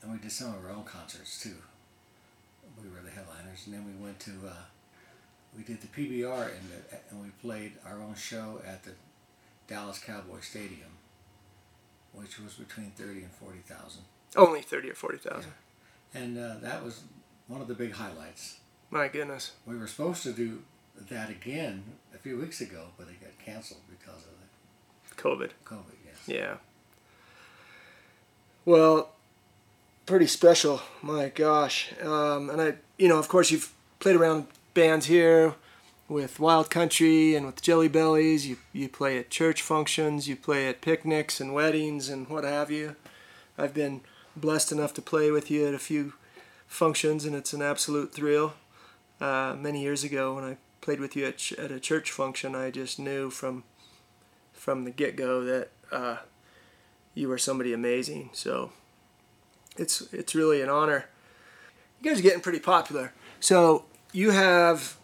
and 0.02 0.12
we 0.12 0.18
did 0.18 0.32
some 0.32 0.54
of 0.54 0.64
our 0.64 0.70
own 0.70 0.84
concerts 0.84 1.42
too. 1.42 1.56
We 3.66 3.72
were 3.72 3.78
the 3.78 3.92
headliners. 3.92 3.96
And 3.96 3.96
then 3.96 3.98
we 3.98 4.04
went 4.04 4.20
to, 4.20 4.30
uh, 4.48 4.64
we 5.56 5.62
did 5.62 5.80
the 5.80 5.88
PBR 5.88 6.44
and, 6.44 6.70
the, 6.70 6.98
and 7.10 7.22
we 7.22 7.30
played 7.42 7.72
our 7.86 8.00
own 8.00 8.14
show 8.14 8.60
at 8.66 8.82
the 8.84 8.92
Dallas 9.66 9.98
Cowboy 9.98 10.40
Stadium 10.40 10.90
which 12.12 12.38
was 12.38 12.54
between 12.54 12.90
30 12.90 13.22
and 13.22 13.30
40,000. 13.32 14.02
only 14.36 14.62
30 14.62 14.90
or 14.90 14.94
40,000. 14.94 15.50
Yeah. 16.14 16.20
And 16.20 16.38
uh, 16.38 16.54
that 16.60 16.84
was 16.84 17.02
one 17.46 17.60
of 17.60 17.68
the 17.68 17.74
big 17.74 17.92
highlights. 17.92 18.58
My 18.90 19.08
goodness. 19.08 19.52
We 19.66 19.76
were 19.76 19.86
supposed 19.86 20.22
to 20.24 20.32
do 20.32 20.62
that 21.08 21.30
again 21.30 21.84
a 22.14 22.18
few 22.18 22.38
weeks 22.38 22.60
ago, 22.60 22.86
but 22.98 23.06
it 23.08 23.20
got 23.20 23.38
canceled 23.44 23.80
because 23.88 24.24
of 24.24 24.32
the 25.08 25.14
COVID. 25.14 25.50
COVID, 25.64 25.96
yes. 26.04 26.16
Yeah. 26.26 26.54
Well, 28.64 29.10
pretty 30.06 30.26
special. 30.26 30.80
My 31.02 31.28
gosh. 31.28 31.92
Um, 32.02 32.50
and 32.50 32.60
I, 32.60 32.74
you 32.98 33.08
know, 33.08 33.18
of 33.18 33.28
course, 33.28 33.50
you've 33.50 33.72
played 33.98 34.16
around 34.16 34.46
bands 34.74 35.06
here 35.06 35.54
with 36.08 36.40
Wild 36.40 36.70
Country 36.70 37.34
and 37.34 37.46
with 37.46 37.62
Jelly 37.62 37.88
Bellies. 37.88 38.46
You 38.46 38.58
you 38.72 38.88
play 38.88 39.18
at 39.18 39.30
church 39.30 39.62
functions. 39.62 40.28
You 40.28 40.36
play 40.36 40.68
at 40.68 40.80
picnics 40.80 41.40
and 41.40 41.54
weddings 41.54 42.08
and 42.08 42.28
what 42.28 42.44
have 42.44 42.70
you. 42.70 42.96
I've 43.56 43.74
been 43.74 44.00
blessed 44.36 44.72
enough 44.72 44.94
to 44.94 45.02
play 45.02 45.30
with 45.30 45.50
you 45.50 45.66
at 45.66 45.74
a 45.74 45.78
few 45.78 46.14
functions, 46.66 47.24
and 47.24 47.34
it's 47.34 47.52
an 47.52 47.62
absolute 47.62 48.12
thrill. 48.12 48.54
Uh, 49.20 49.54
many 49.58 49.82
years 49.82 50.02
ago, 50.02 50.34
when 50.34 50.44
I 50.44 50.56
played 50.80 51.00
with 51.00 51.14
you 51.14 51.26
at, 51.26 51.36
ch- 51.36 51.52
at 51.52 51.70
a 51.70 51.78
church 51.78 52.10
function, 52.10 52.54
I 52.54 52.70
just 52.70 52.98
knew 52.98 53.30
from 53.30 53.64
from 54.52 54.84
the 54.84 54.90
get 54.90 55.16
go 55.16 55.42
that 55.44 55.70
uh, 55.92 56.16
you 57.14 57.28
were 57.28 57.38
somebody 57.38 57.72
amazing. 57.72 58.30
So 58.32 58.72
it's 59.76 60.02
it's 60.12 60.34
really 60.34 60.60
an 60.62 60.68
honor. 60.68 61.06
You 62.00 62.10
guys 62.10 62.18
are 62.20 62.22
getting 62.22 62.40
pretty 62.40 62.60
popular. 62.60 63.12
So 63.40 63.84
you 64.12 64.30
have 64.30 64.96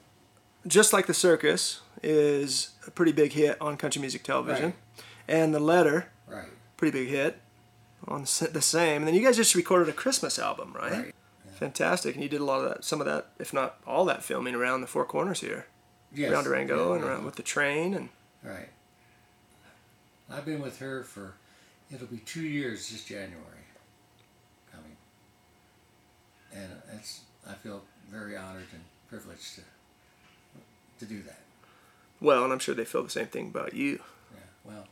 just 0.67 0.93
like 0.93 1.07
the 1.07 1.15
circus 1.15 1.81
is 2.03 2.71
a 2.87 2.91
pretty 2.91 3.13
big 3.13 3.33
hit 3.33 3.61
on 3.61 3.77
country 3.77 4.01
music 4.01 4.23
television, 4.23 4.65
Right. 4.97 5.05
and 5.29 5.55
the 5.55 5.61
letter 5.61 6.11
Right, 6.29 6.49
pretty 6.77 6.99
big 6.99 7.09
hit 7.09 7.39
on 8.09 8.23
the 8.23 8.61
same. 8.63 9.03
And 9.03 9.09
then 9.09 9.15
you 9.15 9.23
guys 9.25 9.37
just 9.37 9.55
recorded 9.55 9.89
a 9.89 9.93
Christmas 9.93 10.39
album, 10.39 10.73
right? 10.75 10.93
right, 10.93 11.15
Fantastic, 11.55 12.15
and 12.15 12.23
you 12.23 12.29
did 12.29 12.41
a 12.41 12.45
lot 12.45 12.61
of 12.63 12.69
that, 12.69 12.85
some 12.85 13.01
of 13.01 13.07
that, 13.07 13.29
if 13.39 13.53
not 13.53 13.79
all 13.87 14.05
that 14.07 14.23
filming 14.23 14.55
around 14.55 14.81
the 14.83 14.87
four 14.87 15.05
corners 15.05 15.41
here, 15.41 15.67
yes. 16.13 16.31
around 16.31 16.45
Durango 16.45 16.91
yeah, 16.91 16.97
and 16.97 17.05
around 17.05 17.25
with 17.25 17.37
the 17.37 17.43
train, 17.43 17.95
and 17.95 18.09
Right. 18.43 18.69
I've 20.31 20.45
been 20.45 20.61
with 20.61 20.79
her 20.81 21.03
for, 21.05 21.35
it'll 21.93 22.07
be 22.09 22.19
two 22.19 22.43
years 22.43 22.91
this 22.91 23.05
January. 23.05 23.41
And 26.57 26.73
it's, 26.95 27.21
I 27.49 27.53
feel 27.55 27.83
very 28.11 28.37
honored 28.37 28.67
and 28.73 28.83
privileged 29.11 29.57
to, 29.57 29.63
to 31.01 31.05
do 31.05 31.23
that. 31.23 31.41
well, 32.21 32.45
and 32.45 32.53
I'm 32.53 32.59
sure 32.59 32.75
they 32.75 32.85
feel 32.85 33.03
the 33.03 33.11
same 33.11 33.27
thing 33.27 33.49
about 33.49 33.75
you. 33.75 34.01
Yeah, 34.33 34.41
well, 34.65 34.87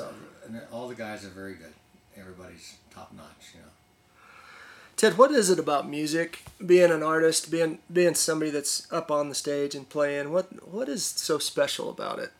all, 0.00 0.12
and 0.46 0.60
all 0.72 0.88
the 0.88 0.94
guys 0.94 1.24
are 1.24 1.28
very 1.28 1.54
good. 1.54 1.72
Everybody's 2.18 2.74
top 2.92 3.12
notch, 3.16 3.52
you 3.54 3.60
know. 3.60 3.66
Ted, 4.96 5.18
what 5.18 5.30
is 5.30 5.50
it 5.50 5.58
about 5.58 5.86
music, 5.88 6.42
being 6.64 6.90
an 6.90 7.02
artist, 7.02 7.50
being 7.50 7.78
being 7.92 8.14
somebody 8.14 8.50
that's 8.50 8.90
up 8.90 9.10
on 9.10 9.28
the 9.28 9.34
stage 9.34 9.74
and 9.74 9.86
playing? 9.88 10.32
What 10.32 10.46
what 10.66 10.88
is 10.88 11.04
so 11.04 11.38
special 11.38 11.90
about 11.90 12.18
it? 12.18 12.32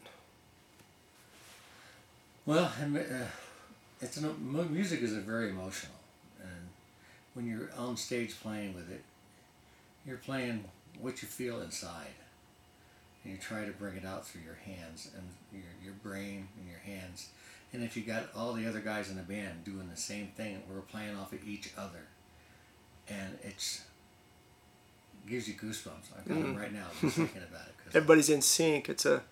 Well, 2.46 2.72
and, 2.80 2.96
uh, 2.96 3.02
it's 4.00 4.16
an, 4.16 4.34
music 4.72 5.02
is 5.02 5.12
a 5.14 5.20
very 5.20 5.50
emotional, 5.50 5.96
when 7.36 7.46
you're 7.46 7.68
on 7.76 7.96
stage 7.98 8.34
playing 8.40 8.74
with 8.74 8.90
it, 8.90 9.04
you're 10.06 10.16
playing 10.16 10.64
what 10.98 11.20
you 11.20 11.28
feel 11.28 11.60
inside, 11.60 12.14
and 13.22 13.32
you 13.34 13.38
try 13.38 13.66
to 13.66 13.72
bring 13.72 13.94
it 13.96 14.06
out 14.06 14.26
through 14.26 14.40
your 14.40 14.54
hands 14.64 15.10
and 15.14 15.28
your 15.52 15.70
your 15.84 15.92
brain 16.02 16.48
and 16.58 16.66
your 16.68 16.78
hands. 16.80 17.28
And 17.74 17.82
if 17.84 17.94
you 17.96 18.02
got 18.04 18.30
all 18.34 18.54
the 18.54 18.66
other 18.66 18.80
guys 18.80 19.10
in 19.10 19.16
the 19.16 19.22
band 19.22 19.64
doing 19.64 19.90
the 19.90 19.96
same 20.00 20.28
thing, 20.28 20.62
we're 20.72 20.80
playing 20.80 21.14
off 21.14 21.32
of 21.34 21.46
each 21.46 21.70
other, 21.76 22.06
and 23.08 23.38
it's 23.42 23.82
gives 25.28 25.46
you 25.48 25.54
goosebumps. 25.54 26.08
I've 26.16 26.24
got 26.26 26.34
them 26.34 26.54
Mhm. 26.54 26.60
right 26.60 26.72
now 26.72 26.86
just 27.00 27.16
thinking 27.16 27.42
about 27.42 27.66
it. 27.68 27.74
'cause- 27.78 27.94
Everybody's 27.96 28.30
in 28.30 28.40
sync. 28.40 28.88
It's 28.88 29.04
a 29.04 29.22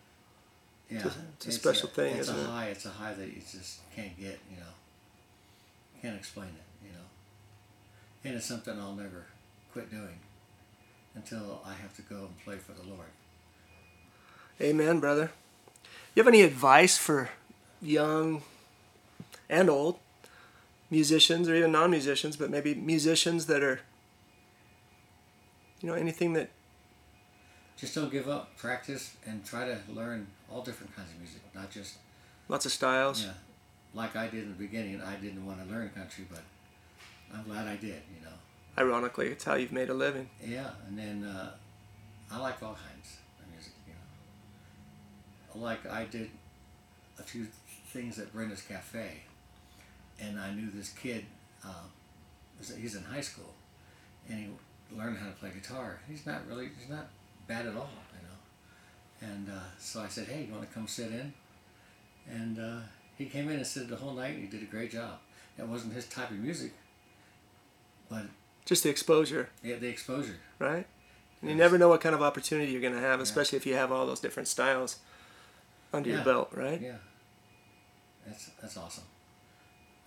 yeah, 0.90 1.08
it's 1.36 1.46
a 1.46 1.52
special 1.52 1.88
thing, 1.88 2.16
It's 2.16 2.28
a 2.28 2.38
it? 2.38 2.46
high. 2.46 2.66
It's 2.66 2.84
a 2.84 2.90
high 2.90 3.14
that 3.14 3.28
you 3.28 3.40
just 3.40 3.78
can't 3.94 4.14
get. 4.18 4.38
You 4.50 4.58
know, 4.58 4.72
can't 6.02 6.16
explain 6.18 6.48
it. 6.48 6.73
And 8.24 8.34
it's 8.34 8.46
something 8.46 8.78
I'll 8.78 8.94
never 8.94 9.26
quit 9.72 9.90
doing 9.90 10.18
until 11.14 11.60
I 11.64 11.74
have 11.74 11.94
to 11.96 12.02
go 12.02 12.16
and 12.16 12.38
play 12.44 12.56
for 12.56 12.72
the 12.72 12.88
Lord. 12.88 13.08
amen, 14.60 15.00
brother. 15.00 15.30
You 16.14 16.22
have 16.22 16.28
any 16.28 16.42
advice 16.42 16.96
for 16.96 17.30
young 17.82 18.42
and 19.48 19.68
old 19.68 19.98
musicians, 20.90 21.48
or 21.48 21.54
even 21.54 21.72
non-musicians, 21.72 22.36
but 22.36 22.50
maybe 22.50 22.74
musicians 22.74 23.46
that 23.46 23.62
are, 23.62 23.80
you 25.80 25.88
know, 25.88 25.94
anything 25.94 26.32
that 26.34 26.50
Just 27.76 27.94
don't 27.94 28.10
give 28.10 28.28
up. 28.28 28.56
Practice 28.56 29.16
and 29.26 29.44
try 29.44 29.66
to 29.66 29.78
learn 29.92 30.28
all 30.50 30.62
different 30.62 30.94
kinds 30.96 31.10
of 31.10 31.18
music, 31.18 31.42
not 31.54 31.70
just 31.70 31.96
lots 32.48 32.64
of 32.64 32.72
styles. 32.72 33.24
yeah, 33.24 33.32
like 33.92 34.14
I 34.16 34.28
did 34.28 34.44
in 34.44 34.48
the 34.50 34.54
beginning. 34.54 35.02
I 35.02 35.16
didn't 35.16 35.44
want 35.44 35.66
to 35.66 35.72
learn 35.72 35.90
country, 35.90 36.24
but 36.30 36.42
I'm 37.34 37.44
glad 37.44 37.66
I 37.66 37.76
did. 37.76 38.02
You 38.16 38.24
know. 38.24 38.36
Ironically, 38.78 39.28
it's 39.28 39.44
how 39.44 39.54
you've 39.54 39.72
made 39.72 39.90
a 39.90 39.94
living. 39.94 40.28
Yeah, 40.44 40.70
and 40.88 40.98
then 40.98 41.24
uh, 41.24 41.50
I 42.30 42.38
like 42.38 42.62
all 42.62 42.74
kinds 42.74 43.18
of 43.40 43.52
music, 43.52 43.72
you 43.86 43.94
know. 45.54 45.64
Like 45.64 45.86
I 45.86 46.04
did 46.04 46.30
a 47.18 47.22
few 47.22 47.46
things 47.92 48.18
at 48.18 48.32
Brenda's 48.32 48.62
Cafe, 48.62 49.22
and 50.20 50.38
I 50.38 50.52
knew 50.52 50.70
this 50.72 50.90
kid. 50.90 51.24
Uh, 51.64 51.84
he's 52.76 52.94
in 52.94 53.04
high 53.04 53.20
school, 53.20 53.54
and 54.28 54.38
he 54.38 54.96
learned 54.96 55.18
how 55.18 55.26
to 55.26 55.32
play 55.32 55.50
guitar. 55.50 56.00
He's 56.08 56.26
not 56.26 56.46
really, 56.48 56.68
he's 56.78 56.90
not 56.90 57.08
bad 57.46 57.66
at 57.66 57.76
all, 57.76 57.90
you 58.12 59.28
know. 59.28 59.32
And 59.32 59.48
uh, 59.48 59.62
so 59.78 60.00
I 60.00 60.08
said, 60.08 60.26
"Hey, 60.28 60.46
you 60.46 60.52
want 60.52 60.68
to 60.68 60.74
come 60.74 60.88
sit 60.88 61.12
in?" 61.12 61.32
And 62.30 62.58
uh, 62.58 62.80
he 63.16 63.26
came 63.26 63.48
in 63.48 63.56
and 63.56 63.66
stood 63.66 63.88
the 63.88 63.96
whole 63.96 64.14
night, 64.14 64.34
and 64.34 64.42
he 64.42 64.48
did 64.48 64.62
a 64.62 64.70
great 64.70 64.90
job. 64.90 65.18
It 65.58 65.66
wasn't 65.66 65.92
his 65.92 66.06
type 66.06 66.30
of 66.30 66.38
music, 66.38 66.72
but 68.14 68.26
Just 68.64 68.82
the 68.82 68.90
exposure, 68.90 69.48
yeah, 69.62 69.76
the 69.76 69.88
exposure. 69.88 70.36
right? 70.58 70.86
And 71.40 71.50
you 71.50 71.56
never 71.56 71.76
know 71.78 71.88
what 71.88 72.00
kind 72.00 72.14
of 72.14 72.22
opportunity 72.22 72.72
you're 72.72 72.80
going 72.80 72.94
to 72.94 73.00
have, 73.00 73.18
Yeah. 73.18 73.24
especially 73.24 73.56
if 73.58 73.66
you 73.66 73.74
have 73.74 73.92
all 73.92 74.06
those 74.06 74.20
different 74.20 74.48
styles 74.48 74.98
under 75.92 76.08
your 76.10 76.24
belt, 76.24 76.48
right? 76.52 76.80
Yeah, 76.80 76.96
that's 78.26 78.50
that's 78.60 78.76
awesome. 78.76 79.04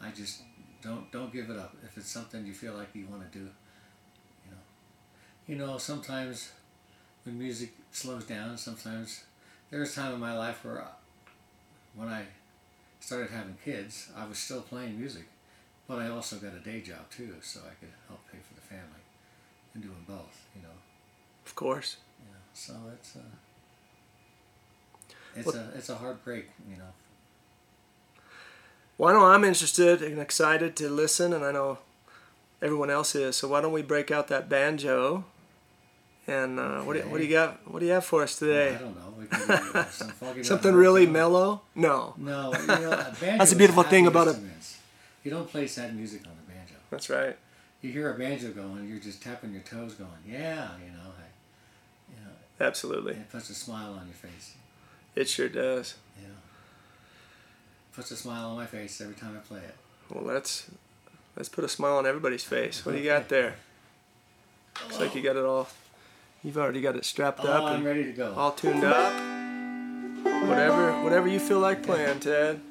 I 0.02 0.10
just 0.12 0.42
don't 0.82 1.12
don't 1.12 1.32
give 1.32 1.50
it 1.50 1.58
up. 1.58 1.76
If 1.84 1.98
it's 1.98 2.10
something 2.10 2.46
you 2.46 2.54
feel 2.54 2.74
like 2.74 2.90
you 2.96 3.06
want 3.08 3.32
to 3.32 3.38
do, 3.40 3.46
you 4.46 4.52
know, 4.52 4.58
you 5.48 5.56
know 5.56 5.78
sometimes 5.78 6.52
when 7.24 7.38
music 7.38 7.74
slows 7.92 8.26
down, 8.26 8.58
sometimes 8.58 9.24
there 9.70 9.80
was 9.80 9.92
a 9.92 9.96
time 10.02 10.14
in 10.14 10.20
my 10.20 10.36
life 10.38 10.64
where 10.66 10.82
uh, 10.82 10.88
when 11.96 12.08
I 12.08 12.24
started 13.00 13.30
having 13.30 13.58
kids, 13.64 14.10
I 14.16 14.26
was 14.26 14.38
still 14.40 14.62
playing 14.62 14.98
music, 15.00 15.26
but 15.88 16.00
I 16.00 16.10
also 16.10 16.36
got 16.38 16.54
a 16.54 16.60
day 16.60 16.82
job 16.82 17.10
too, 17.10 17.36
so 17.42 17.60
I 17.62 17.74
could 17.80 17.94
help 18.08 18.20
pay 18.32 18.38
for 18.48 18.54
the 18.56 18.62
family 18.62 19.04
and 19.74 19.84
doing 19.84 20.06
both, 20.08 20.46
you 20.56 20.62
know. 20.62 20.76
Of 21.46 21.56
course. 21.56 21.98
Yeah, 22.20 22.36
so 22.54 22.74
it's 22.94 23.16
a 23.16 23.20
it's 25.40 25.46
Well- 25.48 25.56
a 25.74 25.78
it's 25.78 25.90
a 25.90 25.96
hard 25.96 26.24
break, 26.24 26.50
you 26.70 26.78
know. 26.78 26.92
Well, 28.98 29.10
I 29.10 29.14
know 29.20 29.26
I'm 29.26 29.44
interested 29.44 30.02
and 30.02 30.20
excited 30.20 30.76
to 30.78 30.90
listen, 30.90 31.32
and 31.32 31.46
I 31.46 31.52
know 31.52 31.78
everyone 32.64 32.90
else 32.90 33.14
is. 33.14 33.36
So 33.36 33.48
why 33.48 33.62
don't 33.62 33.72
we 33.72 33.84
break 33.84 34.10
out 34.10 34.28
that 34.30 34.50
banjo? 34.50 35.24
And 36.26 36.60
uh, 36.60 36.80
what, 36.82 36.96
do, 36.96 37.08
what 37.10 37.20
do 37.20 37.24
you 37.24 37.32
got? 37.32 37.60
What 37.72 37.80
do 37.80 37.86
you 37.86 37.92
have 37.92 38.04
for 38.06 38.24
us 38.24 38.42
Well, 38.42 38.50
I 38.50 38.54
today? 38.54 38.78
don't 38.80 38.96
know. 38.96 39.14
We 39.18 39.28
can 39.28 39.48
do, 39.48 39.54
uh, 39.80 39.86
some 39.86 40.12
Something 40.44 40.74
really 40.74 41.06
mellow? 41.06 41.62
No, 41.76 42.16
No, 42.18 42.52
you 42.60 42.66
know, 42.68 42.90
That's 43.22 43.52
a 43.52 43.56
beautiful 43.56 43.84
thing 43.84 44.08
about 44.08 44.28
a- 44.28 44.32
instruments. 44.32 44.77
You 45.28 45.34
don't 45.34 45.50
play 45.50 45.68
sad 45.68 45.94
music 45.94 46.22
on 46.26 46.32
the 46.38 46.54
banjo. 46.54 46.76
that's 46.90 47.10
right. 47.10 47.36
you 47.82 47.92
hear 47.92 48.14
a 48.14 48.18
banjo 48.18 48.50
going, 48.52 48.88
you're 48.88 48.98
just 48.98 49.22
tapping 49.22 49.52
your 49.52 49.62
toes, 49.64 49.94
going, 49.96 50.10
yeah, 50.26 50.70
you 50.80 50.90
know, 50.94 51.10
I, 51.20 52.14
you 52.14 52.24
know, 52.24 52.32
Absolutely. 52.62 53.12
it 53.12 53.30
puts 53.30 53.50
a 53.50 53.54
smile 53.54 53.92
on 54.00 54.06
your 54.08 54.16
face. 54.16 54.54
It 55.16 55.28
sure 55.28 55.50
does. 55.50 55.96
Yeah. 56.18 56.30
puts 57.94 58.10
a 58.12 58.16
smile 58.16 58.52
on 58.52 58.56
my 58.56 58.66
face 58.68 59.02
every 59.02 59.16
time 59.16 59.36
I 59.36 59.46
play 59.46 59.60
it. 59.60 59.76
Well, 60.10 60.24
let's 60.24 60.72
let's 61.36 61.50
put 61.50 61.66
a 61.66 61.68
smile 61.68 61.98
on 61.98 62.06
everybody's 62.06 62.46
face. 62.46 62.86
What 62.86 62.94
do 62.94 62.98
you 63.00 63.04
got 63.04 63.28
there? 63.28 63.56
Looks 64.84 64.98
like 65.02 65.14
you 65.14 65.22
got 65.22 65.36
it 65.36 65.44
all. 65.44 65.68
You've 66.42 66.58
already 66.58 66.80
got 66.80 66.96
it 66.96 67.04
strapped 67.04 67.42
Oh, 67.44 67.50
up 67.52 67.64
I'm 67.66 67.76
and 67.76 67.86
ready 67.86 68.06
to 68.06 68.14
go. 68.14 68.34
all 68.34 68.54
tuned 68.54 68.86
up. 68.86 69.12
Whatever, 70.48 71.04
whatever 71.04 71.28
you 71.28 71.42
feel 71.42 71.60
like 71.60 71.84
playing, 71.84 72.22
Ted. 72.22 72.62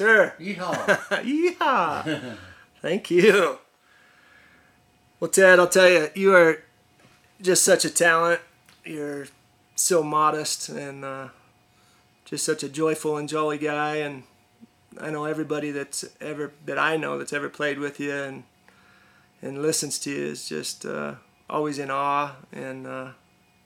Sir. 0.00 0.32
Yeehaw! 0.40 0.98
Yeehaw! 1.58 2.36
Thank 2.80 3.10
you. 3.10 3.58
Well, 5.18 5.30
Ted, 5.30 5.58
I'll 5.58 5.68
tell 5.68 5.90
you, 5.90 6.08
you 6.14 6.34
are 6.34 6.62
just 7.42 7.62
such 7.62 7.84
a 7.84 7.90
talent. 7.90 8.40
You're 8.82 9.26
so 9.74 10.02
modest 10.02 10.70
and 10.70 11.04
uh, 11.04 11.28
just 12.24 12.46
such 12.46 12.62
a 12.62 12.68
joyful 12.70 13.18
and 13.18 13.28
jolly 13.28 13.58
guy. 13.58 13.96
And 13.96 14.22
I 14.98 15.10
know 15.10 15.26
everybody 15.26 15.70
that's 15.70 16.06
ever 16.18 16.52
that 16.64 16.78
I 16.78 16.96
know 16.96 17.18
that's 17.18 17.34
ever 17.34 17.50
played 17.50 17.78
with 17.78 18.00
you 18.00 18.14
and 18.14 18.44
and 19.42 19.60
listens 19.60 19.98
to 20.00 20.10
you 20.10 20.24
is 20.24 20.48
just 20.48 20.86
uh, 20.86 21.16
always 21.50 21.78
in 21.78 21.90
awe 21.90 22.36
and 22.52 22.86
uh, 22.86 23.08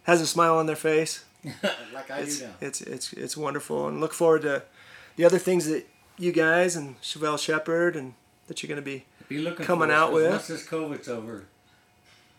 has 0.03 0.21
a 0.21 0.27
smile 0.27 0.57
on 0.57 0.67
their 0.67 0.77
face 0.77 1.25
like 1.93 2.11
I 2.11 2.21
it's, 2.21 2.39
do 2.39 2.47
now. 2.47 2.53
it's 2.61 2.81
it's 2.81 3.13
it's 3.13 3.37
wonderful 3.37 3.89
and 3.89 4.01
look 4.01 4.15
forward 4.15 4.43
to 4.43 4.63
the 5.17 5.25
other 5.25 5.39
things 5.39 5.67
that 5.67 5.87
you 6.19 6.33
guys 6.33 6.77
and 6.77 7.01
Chevel 7.01 7.39
Shepherd 7.39 7.97
and 7.97 8.15
that 8.47 8.63
you're 8.63 8.69
going 8.69 8.81
to 8.81 8.83
be 8.85 9.05
Be 9.29 9.39
looking 9.39 9.65
coming 9.67 9.91
out 9.91 9.91
us, 9.91 9.99
out 10.03 10.07
'cause 10.11 10.15
with. 10.15 10.31
Once 10.31 10.47
this 10.49 10.67
COVID's 10.69 11.09
over, 11.09 11.45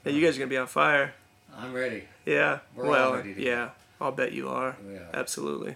yeah, 0.04 0.12
you 0.12 0.22
guys 0.22 0.36
are 0.36 0.40
going 0.40 0.50
to 0.50 0.54
be 0.54 0.58
on 0.58 0.68
fire. 0.68 1.14
I'm 1.58 1.74
ready. 1.74 2.04
Yeah. 2.26 2.60
We're 2.76 2.86
all 2.86 2.92
well, 2.92 3.14
ready 3.16 3.34
to 3.34 3.42
go. 3.42 3.48
yeah. 3.48 3.70
I'll 4.02 4.12
bet 4.12 4.34
you 4.34 4.50
are. 4.50 4.76
We 4.86 4.96
are. 4.96 5.08
Absolutely. 5.14 5.76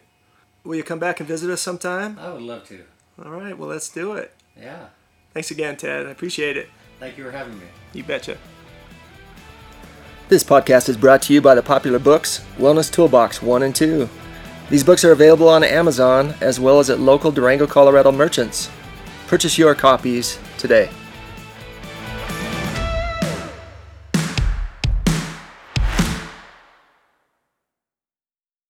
Will 0.64 0.76
you 0.76 0.84
come 0.84 1.00
back 1.00 1.20
and 1.20 1.28
visit 1.28 1.50
us 1.50 1.62
sometime? 1.62 2.18
I 2.20 2.32
would 2.34 2.42
love 2.42 2.68
to. 2.68 2.84
All 3.24 3.32
right. 3.32 3.58
Well, 3.58 3.70
let's 3.70 3.90
do 3.90 4.14
it. 4.14 4.34
Yeah. 4.60 4.88
Thanks 5.34 5.52
again, 5.52 5.78
Ted. 5.78 6.06
I 6.06 6.10
appreciate 6.10 6.58
it. 6.58 6.70
Thank 7.00 7.18
you 7.18 7.24
for 7.24 7.32
having 7.32 7.58
me. 7.58 7.66
You 7.94 8.04
betcha. 8.04 8.38
This 10.28 10.44
podcast 10.44 10.90
is 10.90 10.98
brought 10.98 11.22
to 11.24 11.34
you 11.34 11.42
by 11.42 11.56
the 11.56 11.64
popular 11.64 11.98
books 11.98 12.44
Wellness 12.58 12.92
Toolbox 12.92 13.42
1 13.42 13.64
and 13.64 13.76
2. 13.76 14.10
These 14.70 14.84
books 14.84 15.04
are 15.04 15.12
available 15.12 15.50
on 15.50 15.64
Amazon 15.64 16.36
as 16.42 16.60
well 16.60 16.80
as 16.80 16.92
at 16.92 17.00
local 17.00 17.32
Durango, 17.32 17.66
Colorado 17.66 18.12
merchants. 18.12 18.70
Purchase 19.28 19.58
your 19.58 19.74
copies 19.74 20.38
today. 20.60 20.90